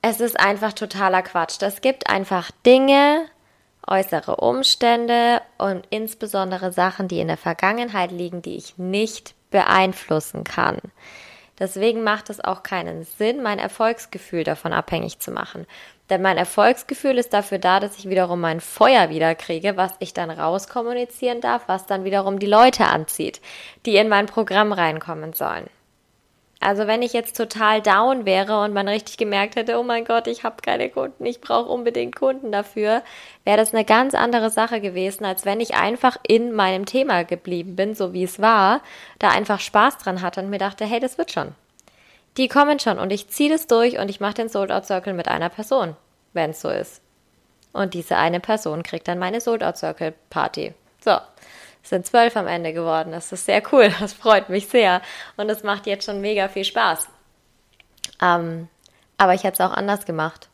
Es 0.00 0.20
ist 0.20 0.38
einfach 0.38 0.72
totaler 0.72 1.22
Quatsch. 1.22 1.56
Das 1.58 1.80
gibt 1.80 2.08
einfach 2.08 2.52
Dinge, 2.64 3.24
äußere 3.84 4.36
Umstände 4.36 5.42
und 5.58 5.84
insbesondere 5.90 6.70
Sachen, 6.70 7.08
die 7.08 7.18
in 7.18 7.26
der 7.26 7.36
Vergangenheit 7.36 8.12
liegen, 8.12 8.42
die 8.42 8.56
ich 8.56 8.78
nicht 8.78 9.34
beeinflussen 9.50 10.44
kann. 10.44 10.78
Deswegen 11.58 12.02
macht 12.02 12.28
es 12.30 12.42
auch 12.42 12.62
keinen 12.62 13.04
Sinn, 13.04 13.42
mein 13.42 13.58
Erfolgsgefühl 13.58 14.44
davon 14.44 14.72
abhängig 14.72 15.20
zu 15.20 15.30
machen. 15.30 15.66
Denn 16.10 16.22
mein 16.22 16.36
Erfolgsgefühl 16.36 17.18
ist 17.18 17.32
dafür 17.32 17.58
da, 17.58 17.80
dass 17.80 17.98
ich 17.98 18.08
wiederum 18.08 18.40
mein 18.40 18.60
Feuer 18.60 19.10
wiederkriege, 19.10 19.76
was 19.76 19.92
ich 19.98 20.14
dann 20.14 20.30
rauskommunizieren 20.30 21.40
darf, 21.40 21.62
was 21.66 21.86
dann 21.86 22.04
wiederum 22.04 22.38
die 22.38 22.46
Leute 22.46 22.84
anzieht, 22.84 23.40
die 23.86 23.96
in 23.96 24.08
mein 24.08 24.26
Programm 24.26 24.72
reinkommen 24.72 25.32
sollen. 25.32 25.68
Also 26.58 26.86
wenn 26.86 27.02
ich 27.02 27.12
jetzt 27.12 27.36
total 27.36 27.82
down 27.82 28.24
wäre 28.24 28.62
und 28.62 28.72
man 28.72 28.88
richtig 28.88 29.18
gemerkt 29.18 29.56
hätte, 29.56 29.78
oh 29.78 29.82
mein 29.82 30.04
Gott, 30.04 30.26
ich 30.26 30.42
habe 30.42 30.56
keine 30.62 30.88
Kunden, 30.88 31.26
ich 31.26 31.40
brauche 31.40 31.68
unbedingt 31.68 32.16
Kunden 32.16 32.50
dafür, 32.50 33.02
wäre 33.44 33.58
das 33.58 33.74
eine 33.74 33.84
ganz 33.84 34.14
andere 34.14 34.50
Sache 34.50 34.80
gewesen, 34.80 35.24
als 35.24 35.44
wenn 35.44 35.60
ich 35.60 35.74
einfach 35.74 36.16
in 36.26 36.52
meinem 36.52 36.86
Thema 36.86 37.24
geblieben 37.24 37.76
bin, 37.76 37.94
so 37.94 38.12
wie 38.14 38.24
es 38.24 38.40
war, 38.40 38.80
da 39.18 39.28
einfach 39.28 39.60
Spaß 39.60 39.98
dran 39.98 40.22
hatte 40.22 40.40
und 40.40 40.50
mir 40.50 40.58
dachte, 40.58 40.86
hey, 40.86 40.98
das 40.98 41.18
wird 41.18 41.30
schon. 41.30 41.54
Die 42.38 42.48
kommen 42.48 42.78
schon 42.78 42.98
und 42.98 43.12
ich 43.12 43.28
ziehe 43.28 43.50
das 43.50 43.66
durch 43.66 43.98
und 43.98 44.08
ich 44.08 44.20
mache 44.20 44.34
den 44.34 44.48
Sold 44.48 44.72
Out 44.72 44.86
Circle 44.86 45.12
mit 45.12 45.28
einer 45.28 45.50
Person, 45.50 45.94
wenn 46.32 46.50
es 46.50 46.60
so 46.60 46.70
ist. 46.70 47.02
Und 47.72 47.92
diese 47.92 48.16
eine 48.16 48.40
Person 48.40 48.82
kriegt 48.82 49.08
dann 49.08 49.18
meine 49.18 49.42
Sold 49.42 49.62
Out 49.62 49.76
Circle 49.76 50.14
Party. 50.30 50.74
So, 51.04 51.18
sind 51.88 52.06
zwölf 52.06 52.36
am 52.36 52.46
Ende 52.46 52.72
geworden. 52.72 53.12
Das 53.12 53.32
ist 53.32 53.46
sehr 53.46 53.62
cool. 53.72 53.92
Das 54.00 54.12
freut 54.12 54.48
mich 54.48 54.68
sehr. 54.68 55.00
Und 55.36 55.48
es 55.50 55.62
macht 55.62 55.86
jetzt 55.86 56.04
schon 56.04 56.20
mega 56.20 56.48
viel 56.48 56.64
Spaß. 56.64 57.08
Ähm, 58.22 58.68
aber 59.18 59.34
ich 59.34 59.44
hätte 59.44 59.54
es 59.54 59.60
auch 59.60 59.76
anders 59.76 60.04
gemacht. 60.06 60.48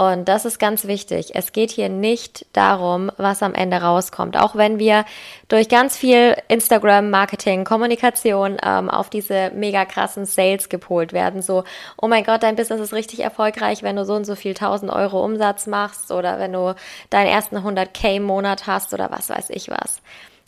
Und 0.00 0.28
das 0.28 0.46
ist 0.46 0.58
ganz 0.58 0.86
wichtig. 0.86 1.32
Es 1.34 1.52
geht 1.52 1.70
hier 1.70 1.90
nicht 1.90 2.46
darum, 2.54 3.12
was 3.18 3.42
am 3.42 3.52
Ende 3.52 3.82
rauskommt. 3.82 4.34
Auch 4.38 4.56
wenn 4.56 4.78
wir 4.78 5.04
durch 5.48 5.68
ganz 5.68 5.94
viel 5.94 6.38
Instagram, 6.48 7.10
Marketing, 7.10 7.64
Kommunikation 7.64 8.56
ähm, 8.64 8.88
auf 8.88 9.10
diese 9.10 9.50
mega 9.54 9.84
krassen 9.84 10.24
Sales 10.24 10.70
gepolt 10.70 11.12
werden. 11.12 11.42
So, 11.42 11.64
oh 12.00 12.08
mein 12.08 12.24
Gott, 12.24 12.42
dein 12.42 12.56
Business 12.56 12.80
ist 12.80 12.94
richtig 12.94 13.20
erfolgreich, 13.20 13.82
wenn 13.82 13.96
du 13.96 14.06
so 14.06 14.14
und 14.14 14.24
so 14.24 14.36
viel 14.36 14.52
1000 14.52 14.90
Euro 14.90 15.22
Umsatz 15.22 15.66
machst 15.66 16.10
oder 16.10 16.38
wenn 16.38 16.54
du 16.54 16.74
deinen 17.10 17.26
ersten 17.26 17.58
100k 17.58 18.22
Monat 18.22 18.66
hast 18.66 18.94
oder 18.94 19.10
was 19.10 19.28
weiß 19.28 19.50
ich 19.50 19.68
was. 19.68 20.00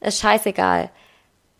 Ist 0.02 0.20
scheißegal. 0.20 0.90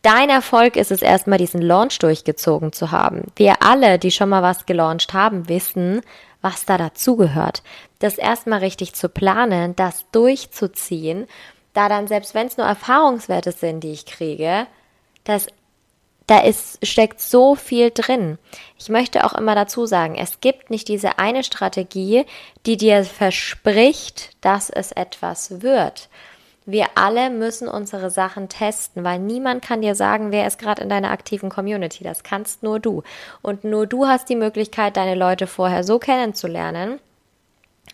Dein 0.03 0.31
Erfolg 0.31 0.77
ist 0.77 0.91
es 0.91 1.01
erstmal, 1.01 1.39
diesen 1.39 1.63
Launch 1.63 1.99
durchgezogen 2.01 2.73
zu 2.73 2.91
haben. 2.91 3.27
Wir 3.37 3.63
alle, 3.63 4.01
die 4.01 4.11
schon 4.11 4.29
mal 4.29 4.43
was 4.43 4.67
gelauncht 4.67 5.15
haben, 5.15 5.49
wissen, 5.49 6.03
was 6.41 6.65
da 6.65 6.77
dazugehört. 6.77 7.63
Das 8.01 8.19
erstmal 8.19 8.59
richtig 8.59 8.95
zu 8.95 9.09
planen, 9.09 9.77
das 9.77 10.05
durchzuziehen, 10.11 11.29
da 11.73 11.89
dann, 11.89 12.09
selbst 12.09 12.35
wenn 12.35 12.49
es 12.49 12.57
nur 12.57 12.67
Erfahrungswerte 12.67 13.53
sind, 13.53 13.85
die 13.85 13.93
ich 13.93 14.05
kriege, 14.05 14.67
das 15.23 15.47
da 16.27 16.41
ist, 16.41 16.85
steckt 16.87 17.21
so 17.21 17.55
viel 17.55 17.91
drin. 17.91 18.39
Ich 18.79 18.89
möchte 18.89 19.25
auch 19.25 19.35
immer 19.35 19.55
dazu 19.55 19.87
sagen, 19.87 20.17
es 20.17 20.41
gibt 20.41 20.71
nicht 20.71 20.89
diese 20.89 21.19
eine 21.19 21.45
Strategie, 21.45 22.27
die 22.67 22.77
dir 22.77 23.05
verspricht, 23.05 24.31
dass 24.41 24.71
es 24.71 24.93
etwas 24.93 25.63
wird. 25.63 26.09
Wir 26.65 26.87
alle 26.95 27.31
müssen 27.31 27.67
unsere 27.67 28.11
Sachen 28.11 28.49
testen, 28.49 29.03
weil 29.03 29.19
niemand 29.19 29.65
kann 29.65 29.83
dir 29.83 29.95
sagen, 29.95 30.31
wer 30.31 30.47
ist 30.47 30.59
gerade 30.59 30.83
in 30.83 30.89
deiner 30.89 31.11
aktiven 31.11 31.51
Community. 31.51 32.05
Das 32.05 32.23
kannst 32.23 32.63
nur 32.63 32.79
du. 32.79 33.03
Und 33.43 33.65
nur 33.65 33.87
du 33.87 34.07
hast 34.07 34.29
die 34.29 34.37
Möglichkeit, 34.37 34.97
deine 34.97 35.17
Leute 35.17 35.47
vorher 35.47 35.83
so 35.83 35.99
kennenzulernen, 35.99 37.01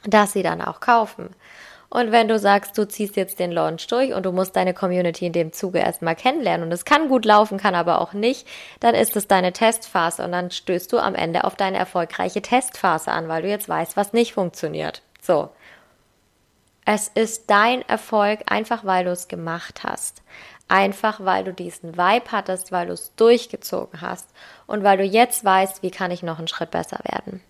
dass 0.05 0.33
sie 0.33 0.43
dann 0.43 0.61
auch 0.61 0.81
kaufen. 0.81 1.31
Und 1.91 2.13
wenn 2.13 2.29
du 2.29 2.39
sagst, 2.39 2.77
du 2.77 2.87
ziehst 2.87 3.17
jetzt 3.17 3.39
den 3.39 3.51
Launch 3.51 3.87
durch 3.87 4.13
und 4.13 4.27
du 4.27 4.33
musst 4.33 4.55
deine 4.57 4.75
Community 4.75 5.27
in 5.27 5.33
dem 5.33 5.55
Zuge 5.55 5.79
erstmal 5.79 6.17
kennenlernen 6.17 6.67
und 6.67 6.73
es 6.73 6.85
kann 6.85 7.09
gut 7.09 7.25
laufen, 7.25 7.57
kann 7.57 7.75
aber 7.75 8.03
auch 8.03 8.13
nicht, 8.13 8.47
dann 8.81 8.95
ist 8.95 9.17
es 9.17 9.27
deine 9.27 9.55
Testphase 9.55 10.23
und 10.23 10.33
dann 10.33 10.51
stößt 10.51 10.93
du 10.93 10.99
am 10.99 11.15
Ende 11.15 11.45
auf 11.45 11.57
deine 11.57 11.79
erfolgreiche 11.79 12.43
Testphase 12.43 13.11
an, 13.11 13.29
weil 13.29 13.41
du 13.41 13.49
jetzt 13.49 13.71
weißt, 13.71 13.97
was 13.97 14.13
nicht 14.13 14.35
funktioniert. 14.35 15.01
So. 15.23 15.49
Es 16.91 17.09
ist 17.09 17.51
dein 17.51 17.87
Erfolg, 17.87 18.51
einfach 18.51 18.83
weil 18.83 19.05
du 19.05 19.11
es 19.11 19.29
gemacht 19.29 19.83
hast. 19.85 20.23
Einfach 20.69 21.23
weil 21.23 21.45
du 21.45 21.53
diesen 21.53 21.99
Vibe 21.99 22.33
hattest, 22.33 22.73
weil 22.73 22.87
du 22.87 22.95
es 22.95 23.15
durchgezogen 23.15 24.01
hast 24.01 24.27
und 24.67 24.85
weil 24.85 24.97
du 24.97 25.05
jetzt 25.05 25.45
weißt, 25.45 25.83
wie 25.83 25.91
kann 25.91 26.11
ich 26.11 26.23
noch 26.23 26.39
einen 26.39 26.49
Schritt 26.49 26.71
besser 26.71 26.99
werden. 27.03 27.43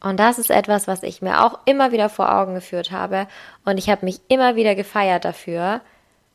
Und 0.00 0.20
das 0.20 0.38
ist 0.38 0.50
etwas, 0.50 0.86
was 0.86 1.02
ich 1.02 1.20
mir 1.20 1.42
auch 1.42 1.58
immer 1.64 1.90
wieder 1.90 2.08
vor 2.08 2.32
Augen 2.32 2.54
geführt 2.54 2.92
habe. 2.92 3.26
Und 3.64 3.76
ich 3.76 3.90
habe 3.90 4.04
mich 4.04 4.20
immer 4.28 4.54
wieder 4.54 4.76
gefeiert 4.76 5.24
dafür, 5.24 5.80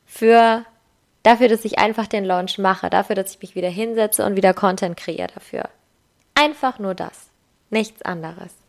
für, 0.05 0.65
dafür, 1.23 1.47
dass 1.47 1.63
ich 1.63 1.79
einfach 1.79 2.07
den 2.07 2.25
Launch 2.25 2.57
mache, 2.57 2.89
dafür, 2.89 3.15
dass 3.15 3.31
ich 3.31 3.41
mich 3.41 3.55
wieder 3.55 3.69
hinsetze 3.69 4.25
und 4.25 4.35
wieder 4.35 4.53
Content 4.53 4.97
kreiere 4.97 5.29
dafür. 5.33 5.69
Einfach 6.35 6.79
nur 6.79 6.95
das. 6.95 7.29
Nichts 7.69 8.01
anderes. 8.01 8.60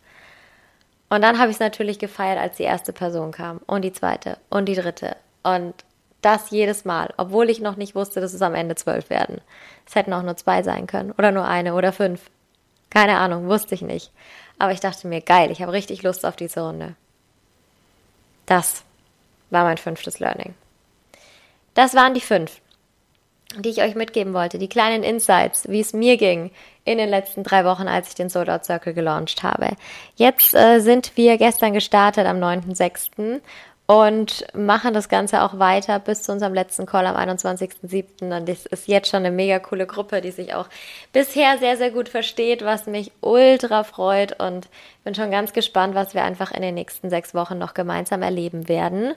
Und 1.13 1.21
dann 1.21 1.39
habe 1.39 1.51
ich 1.51 1.57
es 1.57 1.61
natürlich 1.61 1.99
gefeiert, 1.99 2.39
als 2.39 2.57
die 2.57 2.63
erste 2.63 2.95
Person 2.95 3.33
kam 3.33 3.61
und 3.67 3.83
die 3.83 3.93
zweite 3.93 4.39
und 4.49 4.65
die 4.65 4.75
dritte. 4.75 5.15
Und 5.43 5.75
das 6.23 6.49
jedes 6.49 6.87
Mal, 6.87 7.13
obwohl 7.19 7.51
ich 7.51 7.61
noch 7.61 7.77
nicht 7.77 7.95
wusste, 7.95 8.23
dass 8.23 8.33
es 8.33 8.41
am 8.41 8.55
Ende 8.55 8.77
zwölf 8.77 9.11
werden. 9.11 9.43
Es 9.87 9.95
hätten 9.95 10.15
auch 10.15 10.23
nur 10.23 10.39
zwei 10.39 10.63
sein 10.63 10.87
können 10.87 11.13
oder 11.13 11.31
nur 11.31 11.45
eine 11.45 11.75
oder 11.75 11.93
fünf. 11.93 12.31
Keine 12.89 13.19
Ahnung, 13.19 13.47
wusste 13.47 13.75
ich 13.75 13.83
nicht. 13.83 14.11
Aber 14.59 14.73
ich 14.73 14.81
dachte 14.81 15.07
mir, 15.07 15.21
geil, 15.21 15.51
ich 15.51 15.61
habe 15.61 15.75
richtig 15.75 16.03
Lust 16.03 16.25
auf 16.25 16.35
diese 16.35 16.63
Runde. 16.63 16.95
Das 18.47 18.83
war 19.51 19.65
mein 19.65 19.77
fünftes 19.77 20.19
Learning. 20.19 20.55
Das 21.75 21.95
waren 21.95 22.15
die 22.15 22.23
fünf, 22.23 22.62
die 23.59 23.71
ich 23.71 23.83
euch 23.83 23.95
mitgeben 23.95 24.35
wollte. 24.35 24.59
Die 24.59 24.69
kleinen 24.69 25.03
Insights, 25.03 25.69
wie 25.69 25.81
es 25.81 25.93
mir 25.93 26.17
ging 26.17 26.51
in 26.85 26.99
den 26.99 27.09
letzten 27.09 27.45
drei 27.45 27.65
Wochen, 27.65 27.89
als 27.89 28.09
ich 28.09 28.15
den 28.15 28.29
Sold 28.29 28.65
Circle 28.65 28.95
gelauncht 28.95 29.43
habe. 29.43 29.71
Jetzt 30.17 30.55
äh, 30.55 30.81
sind 30.81 31.17
wir 31.17 31.39
gestern 31.39 31.73
gestartet 31.73 32.27
am 32.27 32.39
9.6 32.39 33.41
und 33.87 34.47
machen 34.55 34.95
das 34.95 35.09
Ganze 35.09 35.43
auch 35.43 35.59
weiter 35.59 35.99
bis 35.99 36.23
zu 36.23 36.33
unserem 36.33 36.55
letzten 36.55 36.87
Call 36.87 37.07
am 37.07 37.17
21.07. 37.17 38.37
Und 38.37 38.49
das 38.49 38.65
ist 38.67 38.89
jetzt 38.89 39.11
schon 39.11 39.19
eine 39.19 39.31
mega 39.31 39.59
coole 39.59 39.87
Gruppe, 39.87 40.21
die 40.21 40.31
sich 40.31 40.55
auch 40.55 40.69
bisher 41.13 41.59
sehr, 41.59 41.77
sehr 41.77 41.91
gut 41.91 42.09
versteht, 42.09 42.65
was 42.65 42.87
mich 42.87 43.13
ultra 43.21 43.85
freut 43.85 44.41
und 44.41 44.69
bin 45.05 45.15
schon 45.15 45.31
ganz 45.31 45.53
gespannt, 45.53 45.95
was 45.95 46.15
wir 46.15 46.25
einfach 46.25 46.53
in 46.53 46.63
den 46.63 46.75
nächsten 46.75 47.11
sechs 47.11 47.35
Wochen 47.35 47.59
noch 47.59 47.75
gemeinsam 47.75 48.23
erleben 48.23 48.69
werden. 48.69 49.15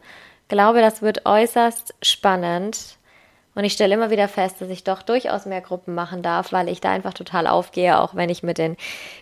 Glaube, 0.47 0.81
das 0.81 1.01
wird 1.01 1.25
äußerst 1.25 1.95
spannend. 2.01 2.97
Und 3.55 3.63
ich 3.63 3.73
stelle 3.73 3.93
immer 3.93 4.09
wieder 4.09 4.27
fest, 4.27 4.59
dass 4.59 4.69
ich 4.69 4.83
doch 4.83 5.01
durchaus 5.01 5.45
mehr 5.45 5.61
Gruppen 5.61 5.95
machen 5.95 6.21
darf, 6.21 6.51
weil 6.51 6.67
ich 6.67 6.81
da 6.81 6.91
einfach 6.91 7.13
total 7.13 7.47
aufgehe, 7.47 7.99
auch 7.99 8.13
wenn 8.13 8.29
ich 8.29 8.43
mit 8.43 8.57
den 8.57 8.75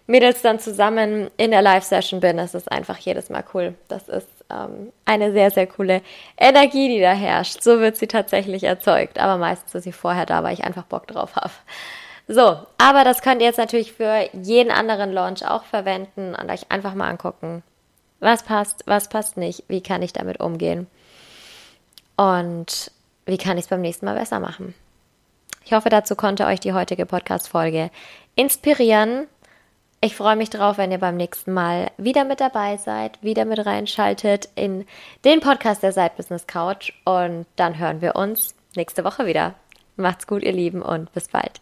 Mädels 0.07 0.41
dann 0.41 0.59
zusammen 0.59 1.29
in 1.37 1.51
der 1.51 1.61
Live-Session 1.61 2.19
bin. 2.19 2.39
Es 2.39 2.55
ist 2.55 2.71
einfach 2.71 2.97
jedes 2.97 3.29
Mal 3.29 3.43
cool. 3.53 3.75
Das 3.87 4.09
ist 4.09 4.27
ähm, 4.49 4.91
eine 5.05 5.31
sehr, 5.31 5.51
sehr 5.51 5.67
coole 5.67 6.01
Energie, 6.35 6.89
die 6.89 6.99
da 6.99 7.13
herrscht. 7.13 7.61
So 7.61 7.79
wird 7.79 7.95
sie 7.95 8.07
tatsächlich 8.07 8.63
erzeugt. 8.63 9.19
Aber 9.19 9.37
meistens 9.37 9.75
ist 9.75 9.83
sie 9.83 9.91
vorher 9.91 10.25
da, 10.25 10.43
weil 10.43 10.55
ich 10.55 10.63
einfach 10.63 10.85
Bock 10.85 11.05
drauf 11.07 11.35
habe. 11.35 11.51
So, 12.27 12.57
aber 12.77 13.03
das 13.03 13.21
könnt 13.21 13.41
ihr 13.41 13.47
jetzt 13.47 13.57
natürlich 13.57 13.93
für 13.93 14.27
jeden 14.33 14.71
anderen 14.71 15.11
Launch 15.11 15.45
auch 15.45 15.65
verwenden 15.65 16.33
und 16.33 16.49
euch 16.49 16.71
einfach 16.71 16.95
mal 16.95 17.09
angucken. 17.09 17.61
Was 18.19 18.43
passt, 18.43 18.83
was 18.87 19.09
passt 19.09 19.37
nicht, 19.37 19.65
wie 19.67 19.81
kann 19.81 20.01
ich 20.01 20.13
damit 20.13 20.39
umgehen 20.39 20.87
und 22.15 22.91
wie 23.25 23.37
kann 23.37 23.57
ich 23.57 23.65
es 23.65 23.69
beim 23.69 23.81
nächsten 23.81 24.05
Mal 24.05 24.15
besser 24.15 24.39
machen. 24.39 24.73
Ich 25.65 25.73
hoffe, 25.73 25.89
dazu 25.89 26.15
konnte 26.15 26.45
euch 26.45 26.59
die 26.59 26.73
heutige 26.73 27.05
Podcast-Folge 27.05 27.89
inspirieren 28.35 29.27
ich 30.03 30.17
freue 30.17 30.35
mich 30.35 30.49
drauf, 30.49 30.77
wenn 30.77 30.91
ihr 30.91 30.97
beim 30.97 31.15
nächsten 31.15 31.53
Mal 31.53 31.89
wieder 31.95 32.25
mit 32.25 32.41
dabei 32.41 32.75
seid, 32.75 33.23
wieder 33.23 33.45
mit 33.45 33.65
reinschaltet 33.65 34.49
in 34.53 34.85
den 35.23 35.39
Podcast 35.39 35.81
der 35.81 35.93
Side 35.93 36.11
Business 36.17 36.45
Couch 36.45 36.91
und 37.05 37.45
dann 37.55 37.79
hören 37.79 38.01
wir 38.01 38.17
uns 38.17 38.53
nächste 38.75 39.05
Woche 39.05 39.25
wieder. 39.25 39.55
Macht's 39.95 40.27
gut, 40.27 40.43
ihr 40.43 40.51
Lieben, 40.51 40.81
und 40.81 41.13
bis 41.13 41.29
bald. 41.29 41.61